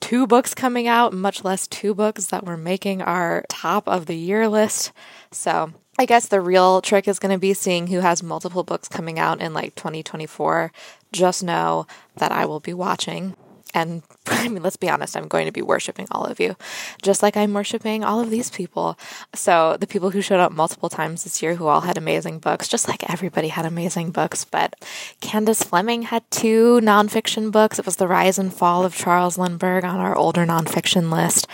two 0.05 0.27
books 0.27 0.53
coming 0.53 0.87
out, 0.87 1.15
much 1.15 1.45
less 1.45 1.67
two 1.67 1.95
books 1.95 2.27
that 2.27 2.45
were 2.45 2.59
making 2.59 3.01
our 3.01 3.43
top 3.49 3.89
of 3.89 4.05
the 4.05 4.15
year 4.15 4.47
list. 4.47 4.93
So 5.31 5.73
I 5.99 6.05
guess 6.05 6.29
the 6.29 6.43
real 6.43 6.83
trick 6.83 7.09
is 7.09 7.19
going 7.19 7.33
to 7.33 7.39
be 7.39 7.55
seeing 7.55 7.87
who 7.87 8.01
has 8.01 8.23
multiple 8.23 8.65
books 8.65 8.87
coming 8.87 9.19
out 9.19 9.41
in 9.41 9.55
like 9.55 9.75
2024. 9.77 10.73
Just 11.11 11.43
know 11.43 11.87
that 12.17 12.33
I 12.33 12.45
will 12.45 12.61
be 12.61 12.75
watching 12.75 13.35
and 13.75 14.03
I 14.27 14.49
mean, 14.49 14.63
let's 14.63 14.77
be 14.77 14.89
honest, 14.89 15.17
I'm 15.17 15.29
going 15.29 15.47
to 15.47 15.53
be 15.53 15.63
worshiping 15.63 16.07
all 16.11 16.25
of 16.25 16.41
you, 16.41 16.57
just 17.03 17.23
like 17.23 17.37
I'm 17.37 17.53
worshiping 17.53 18.05
all 18.05 18.21
of 18.21 18.31
these 18.31 18.51
people. 18.51 18.99
So, 19.35 19.77
the 19.79 19.87
people 19.87 20.11
who 20.11 20.23
showed 20.23 20.41
up 20.41 20.53
multiple 20.53 20.89
times 20.89 21.25
this 21.25 21.43
year 21.43 21.57
who 21.57 21.67
all 21.67 21.83
had 21.83 21.99
amazing 21.99 22.39
books, 22.39 22.69
just 22.69 22.89
like 22.89 23.09
everybody 23.11 23.49
had 23.49 23.67
amazing 23.67 24.13
books. 24.13 24.45
But 24.45 24.77
Candace 25.21 25.63
Fleming 25.63 26.03
had 26.03 26.23
two 26.31 26.81
nonfiction 26.83 27.51
books. 27.51 27.79
It 27.79 27.87
was 27.87 27.97
The 27.97 28.09
Rise 28.09 28.39
and 28.39 28.55
Fall 28.55 28.85
of 28.85 28.95
Charles 28.95 29.37
Lindbergh 29.37 29.85
on 29.85 30.01
our 30.01 30.17
older 30.17 30.47
nonfiction 30.47 31.11
list, 31.11 31.47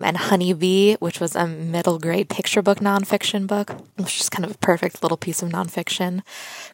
and 0.00 0.16
Honeybee, 0.16 0.94
which 0.96 1.20
was 1.20 1.36
a 1.36 1.46
middle 1.46 1.98
grade 1.98 2.28
picture 2.28 2.62
book 2.62 2.78
nonfiction 2.78 3.46
book, 3.46 3.70
which 3.96 4.20
is 4.20 4.28
kind 4.28 4.44
of 4.44 4.50
a 4.50 4.58
perfect 4.58 5.02
little 5.02 5.16
piece 5.16 5.42
of 5.42 5.50
nonfiction. 5.50 6.22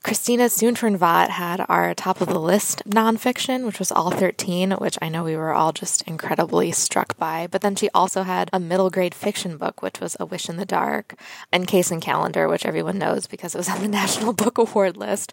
Christina 0.03 0.45
Soontornvat 0.45 1.29
had 1.29 1.65
our 1.69 1.95
top 1.95 2.21
of 2.21 2.29
the 2.29 2.41
list 2.41 2.83
nonfiction, 2.89 3.67
which 3.67 3.79
was 3.79 3.93
all 3.93 4.11
13, 4.11 4.73
which 4.73 4.99
I 5.03 5.09
know 5.09 5.25
we 5.25 5.37
were 5.37 5.53
all 5.53 5.73
just 5.73 6.03
incredibly 6.03 6.73
struck 6.73 7.17
by. 7.19 7.47
But 7.47 7.61
then 7.61 7.77
she 7.77 7.91
also 7.95 8.23
had 8.23 8.49
a 8.53 8.61
middle 8.61 8.91
grade 8.91 9.15
fiction 9.15 9.57
book, 9.57 9.83
which 9.83 10.01
was 10.01 10.17
A 10.19 10.27
Wish 10.27 10.49
in 10.49 10.57
the 10.57 10.67
Dark, 10.67 11.15
and 11.53 11.67
Kacen 11.67 12.01
Callender, 12.01 12.49
which 12.49 12.67
everyone 12.67 12.99
knows 12.99 13.27
because 13.27 13.55
it 13.55 13.59
was 13.59 13.69
on 13.71 13.83
the 13.83 13.89
National 13.89 14.33
Book 14.33 14.59
Award 14.59 14.97
list, 14.97 15.33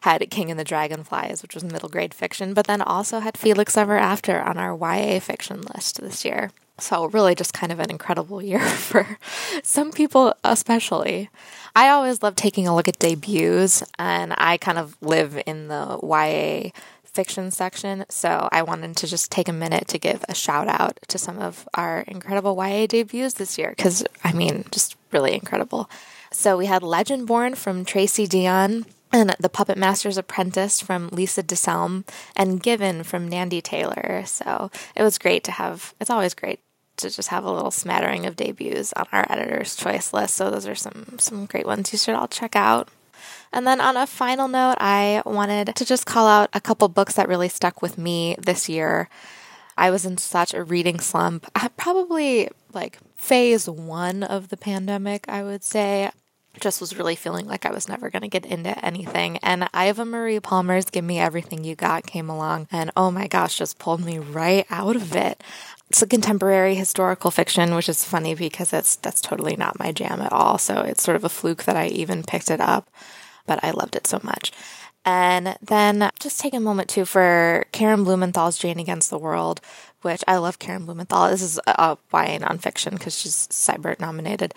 had 0.00 0.28
King 0.30 0.50
and 0.50 0.58
the 0.58 0.64
Dragonflies, 0.64 1.42
which 1.42 1.54
was 1.54 1.64
middle 1.64 1.88
grade 1.88 2.14
fiction, 2.14 2.54
but 2.54 2.66
then 2.66 2.82
also 2.82 3.20
had 3.20 3.36
Felix 3.36 3.76
Ever 3.76 3.96
After 3.96 4.40
on 4.40 4.58
our 4.58 4.76
YA 4.76 5.20
fiction 5.20 5.62
list 5.74 6.00
this 6.00 6.24
year. 6.24 6.50
So, 6.80 7.06
really, 7.06 7.34
just 7.34 7.52
kind 7.52 7.72
of 7.72 7.80
an 7.80 7.90
incredible 7.90 8.42
year 8.42 8.60
for 8.90 9.18
some 9.62 9.92
people, 9.92 10.34
especially. 10.44 11.28
I 11.74 11.88
always 11.88 12.22
love 12.22 12.36
taking 12.36 12.66
a 12.66 12.74
look 12.74 12.88
at 12.88 12.98
debuts, 12.98 13.82
and 13.98 14.34
I 14.36 14.56
kind 14.56 14.78
of 14.78 14.96
live 15.00 15.40
in 15.46 15.68
the 15.68 15.98
YA 16.02 16.70
fiction 17.18 17.50
section. 17.50 18.04
So 18.08 18.48
I 18.52 18.62
wanted 18.62 18.96
to 18.98 19.08
just 19.08 19.32
take 19.32 19.48
a 19.48 19.52
minute 19.52 19.88
to 19.88 19.98
give 19.98 20.24
a 20.28 20.34
shout 20.36 20.68
out 20.68 21.00
to 21.08 21.18
some 21.18 21.40
of 21.40 21.68
our 21.74 22.02
incredible 22.02 22.54
YA 22.56 22.86
debuts 22.86 23.34
this 23.34 23.58
year 23.58 23.74
because, 23.76 24.04
I 24.22 24.32
mean, 24.32 24.66
just 24.70 24.94
really 25.10 25.34
incredible. 25.34 25.90
So 26.30 26.56
we 26.56 26.66
had 26.66 26.82
Legendborn 26.82 27.56
from 27.56 27.84
Tracy 27.84 28.28
Deonn 28.28 28.84
and 29.12 29.34
The 29.40 29.48
Puppet 29.48 29.76
Master's 29.76 30.16
Apprentice 30.16 30.80
from 30.80 31.08
Lisa 31.08 31.42
DeSalm 31.42 32.06
and 32.36 32.62
Given 32.62 33.02
from 33.02 33.26
Nandi 33.26 33.60
Taylor. 33.60 34.22
So 34.24 34.70
it 34.94 35.02
was 35.02 35.18
great 35.18 35.42
to 35.44 35.50
have, 35.50 35.94
it's 35.98 36.10
always 36.10 36.34
great 36.34 36.60
to 36.98 37.10
just 37.10 37.28
have 37.28 37.44
a 37.44 37.50
little 37.50 37.70
smattering 37.70 38.26
of 38.26 38.36
debuts 38.36 38.92
on 38.94 39.06
our 39.12 39.26
editor's 39.30 39.76
choice 39.76 40.12
list. 40.12 40.36
So 40.36 40.50
those 40.50 40.66
are 40.66 40.74
some 40.74 41.16
some 41.18 41.46
great 41.46 41.66
ones 41.66 41.92
you 41.92 41.98
should 41.98 42.14
all 42.14 42.28
check 42.28 42.54
out. 42.54 42.88
And 43.52 43.66
then 43.66 43.80
on 43.80 43.96
a 43.96 44.06
final 44.06 44.48
note, 44.48 44.76
I 44.78 45.22
wanted 45.24 45.74
to 45.74 45.84
just 45.84 46.06
call 46.06 46.26
out 46.26 46.50
a 46.52 46.60
couple 46.60 46.88
books 46.88 47.14
that 47.14 47.28
really 47.28 47.48
stuck 47.48 47.80
with 47.80 47.96
me 47.96 48.36
this 48.38 48.68
year. 48.68 49.08
I 49.76 49.90
was 49.90 50.04
in 50.04 50.18
such 50.18 50.52
a 50.52 50.64
reading 50.64 51.00
slump. 51.00 51.46
I 51.54 51.68
probably 51.76 52.50
like 52.72 52.98
phase 53.16 53.68
1 53.68 54.22
of 54.22 54.48
the 54.48 54.56
pandemic, 54.56 55.28
I 55.28 55.42
would 55.42 55.64
say 55.64 56.10
just 56.58 56.80
was 56.80 56.96
really 56.96 57.16
feeling 57.16 57.46
like 57.46 57.64
I 57.64 57.70
was 57.70 57.88
never 57.88 58.10
going 58.10 58.22
to 58.22 58.28
get 58.28 58.46
into 58.46 58.84
anything. 58.84 59.38
And 59.38 59.68
Iva 59.74 60.04
Marie 60.04 60.40
Palmer's 60.40 60.86
Give 60.86 61.04
Me 61.04 61.18
Everything 61.18 61.64
You 61.64 61.74
Got 61.74 62.06
came 62.06 62.28
along 62.28 62.68
and 62.70 62.90
oh 62.96 63.10
my 63.10 63.26
gosh, 63.26 63.58
just 63.58 63.78
pulled 63.78 64.04
me 64.04 64.18
right 64.18 64.66
out 64.70 64.96
of 64.96 65.14
it 65.14 65.42
it's 65.90 66.02
a 66.02 66.06
contemporary 66.06 66.74
historical 66.74 67.30
fiction, 67.30 67.74
which 67.74 67.88
is 67.88 68.04
funny 68.04 68.34
because 68.34 68.70
that's 68.70 68.96
that's 68.96 69.20
totally 69.20 69.56
not 69.56 69.78
my 69.78 69.92
jam 69.92 70.20
at 70.20 70.32
all. 70.32 70.58
So 70.58 70.80
it's 70.80 71.02
sort 71.02 71.16
of 71.16 71.24
a 71.24 71.28
fluke 71.28 71.64
that 71.64 71.76
I 71.76 71.86
even 71.88 72.22
picked 72.22 72.50
it 72.50 72.60
up, 72.60 72.90
but 73.46 73.62
I 73.64 73.70
loved 73.70 73.96
it 73.96 74.06
so 74.06 74.20
much. 74.22 74.52
And 75.04 75.56
then 75.62 76.10
just 76.20 76.40
take 76.40 76.52
a 76.52 76.60
moment 76.60 76.90
too 76.90 77.06
for 77.06 77.64
Karen 77.72 78.04
Blumenthal's 78.04 78.58
Jane 78.58 78.78
Against 78.78 79.08
the 79.08 79.16
World, 79.18 79.62
which 80.02 80.22
I 80.28 80.36
love 80.36 80.58
Karen 80.58 80.84
Blumenthal. 80.84 81.30
This 81.30 81.40
is 81.40 81.58
a, 81.66 81.96
YA 82.12 82.38
nonfiction 82.38 82.92
because 82.92 83.18
she's 83.18 83.48
Sibert 83.48 84.00
nominated. 84.00 84.52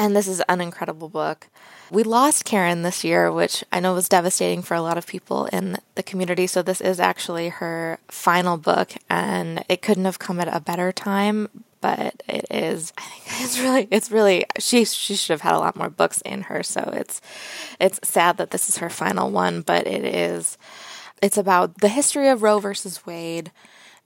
And 0.00 0.16
this 0.16 0.28
is 0.28 0.40
an 0.48 0.62
incredible 0.62 1.10
book. 1.10 1.48
We 1.90 2.04
lost 2.04 2.46
Karen 2.46 2.80
this 2.80 3.04
year, 3.04 3.30
which 3.30 3.62
I 3.70 3.80
know 3.80 3.92
was 3.92 4.08
devastating 4.08 4.62
for 4.62 4.74
a 4.74 4.80
lot 4.80 4.96
of 4.96 5.06
people 5.06 5.44
in 5.52 5.76
the 5.94 6.02
community. 6.02 6.46
So 6.46 6.62
this 6.62 6.80
is 6.80 6.98
actually 6.98 7.50
her 7.50 7.98
final 8.08 8.56
book, 8.56 8.92
and 9.10 9.62
it 9.68 9.82
couldn't 9.82 10.06
have 10.06 10.18
come 10.18 10.40
at 10.40 10.48
a 10.48 10.58
better 10.58 10.90
time. 10.90 11.48
But 11.82 12.22
it 12.26 12.46
is, 12.50 12.94
I 12.96 13.02
think 13.02 13.24
it's 13.42 13.58
really, 13.60 13.88
it's 13.90 14.10
really, 14.10 14.46
she 14.58 14.86
she 14.86 15.16
should 15.16 15.34
have 15.34 15.42
had 15.42 15.54
a 15.54 15.58
lot 15.58 15.76
more 15.76 15.90
books 15.90 16.22
in 16.22 16.42
her. 16.44 16.62
So 16.62 16.80
it's, 16.94 17.20
it's 17.78 18.00
sad 18.02 18.38
that 18.38 18.52
this 18.52 18.70
is 18.70 18.78
her 18.78 18.88
final 18.88 19.30
one, 19.30 19.60
but 19.60 19.86
it 19.86 20.06
is, 20.06 20.56
it's 21.20 21.36
about 21.36 21.82
the 21.82 21.88
history 21.88 22.28
of 22.28 22.42
Roe 22.42 22.58
versus 22.58 23.04
Wade 23.04 23.52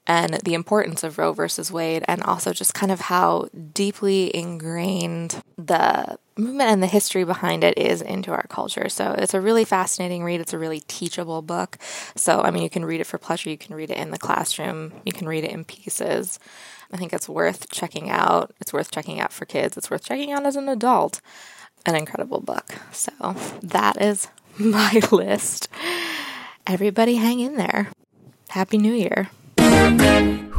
and 0.07 0.35
the 0.45 0.55
importance 0.55 1.03
of 1.03 1.19
Roe 1.19 1.33
versus 1.33 1.73
Wade, 1.73 2.05
and 2.07 2.23
also 2.23 2.53
just 2.53 2.75
kind 2.75 2.93
of 2.93 3.01
how 3.01 3.49
deeply 3.73 4.35
ingrained 4.35 5.43
the 5.57 6.19
movement 6.37 6.71
and 6.71 6.83
the 6.83 6.89
history 6.89 7.25
behind 7.25 7.65
it 7.65 7.79
is 7.79 8.03
into 8.03 8.33
our 8.33 8.47
culture. 8.49 8.89
So 8.89 9.15
it's 9.17 9.35
a 9.35 9.41
really 9.41 9.65
fascinating 9.65 10.25
read. 10.25 10.41
It's 10.41 10.53
a 10.53 10.59
really 10.59 10.81
teachable 10.81 11.43
book. 11.43 11.79
So, 12.17 12.41
I 12.41 12.51
mean, 12.51 12.63
you 12.63 12.71
can 12.71 12.85
read 12.85 13.01
it 13.01 13.07
for 13.07 13.19
pleasure, 13.19 13.51
you 13.51 13.59
can 13.59 13.75
read 13.75 13.91
it 13.91 13.97
in 13.97 14.11
the 14.11 14.19
classroom, 14.19 14.93
you 15.05 15.13
can 15.13 15.29
read 15.29 15.45
it 15.45 15.53
in 15.53 15.65
pieces. 15.65 16.39
I 16.93 16.97
think 16.97 17.13
it's 17.13 17.29
worth 17.29 17.71
checking 17.71 18.11
out. 18.11 18.55
It's 18.61 18.73
worth 18.73 18.91
checking 18.91 19.19
out 19.21 19.33
for 19.33 19.47
kids. 19.47 19.77
It's 19.77 19.91
worth 19.91 20.05
checking 20.05 20.33
out 20.33 20.47
as 20.47 20.57
an 20.57 20.69
adult. 20.69 21.21
An 21.87 21.97
incredible 21.97 22.41
book. 22.41 22.75
So 22.93 23.13
that 23.63 24.01
is 24.01 24.29
my 24.59 25.01
list. 25.11 25.69
Everybody 26.67 27.17
hang 27.17 27.41
in 27.41 27.57
there. 27.57 27.89
Happy 28.49 28.79
New 28.79 28.93
Year. 28.93 29.29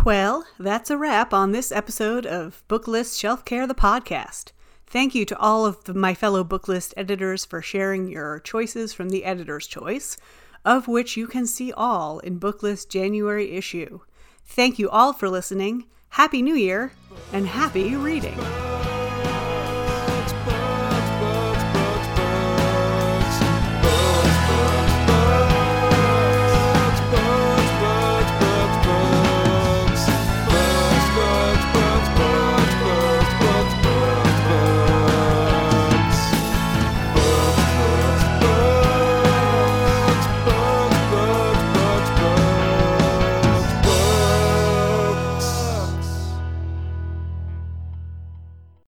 Well, 0.06 0.46
that's 0.60 0.92
a 0.92 0.98
wrap 0.98 1.34
on 1.34 1.52
this 1.52 1.72
episode 1.72 2.28
of 2.28 2.64
Booklist 2.70 3.20
Shelf 3.20 3.44
Care, 3.44 3.66
the 3.66 3.74
podcast. 3.74 4.52
Thank 4.86 5.16
you 5.16 5.26
to 5.26 5.38
all 5.40 5.66
of 5.66 5.84
the, 5.86 5.96
my 5.96 6.14
fellow 6.14 6.44
Booklist 6.44 6.94
editors 6.96 7.44
for 7.44 7.60
sharing 7.60 8.08
your 8.08 8.40
choices 8.40 8.94
from 8.94 9.10
the 9.10 9.26
editor's 9.26 9.66
choice, 9.66 10.16
of 10.64 10.88
which 10.88 11.18
you 11.18 11.26
can 11.26 11.48
see 11.48 11.74
all 11.74 12.20
in 12.20 12.40
Booklist 12.40 12.90
January 12.90 13.54
issue. 13.54 14.02
Thank 14.46 14.78
you 14.78 14.92
all 14.92 15.12
for 15.12 15.28
listening. 15.28 15.88
Happy 16.10 16.44
New 16.44 16.56
Year 16.56 16.92
and 17.34 17.48
happy 17.48 17.96
reading. 17.96 18.38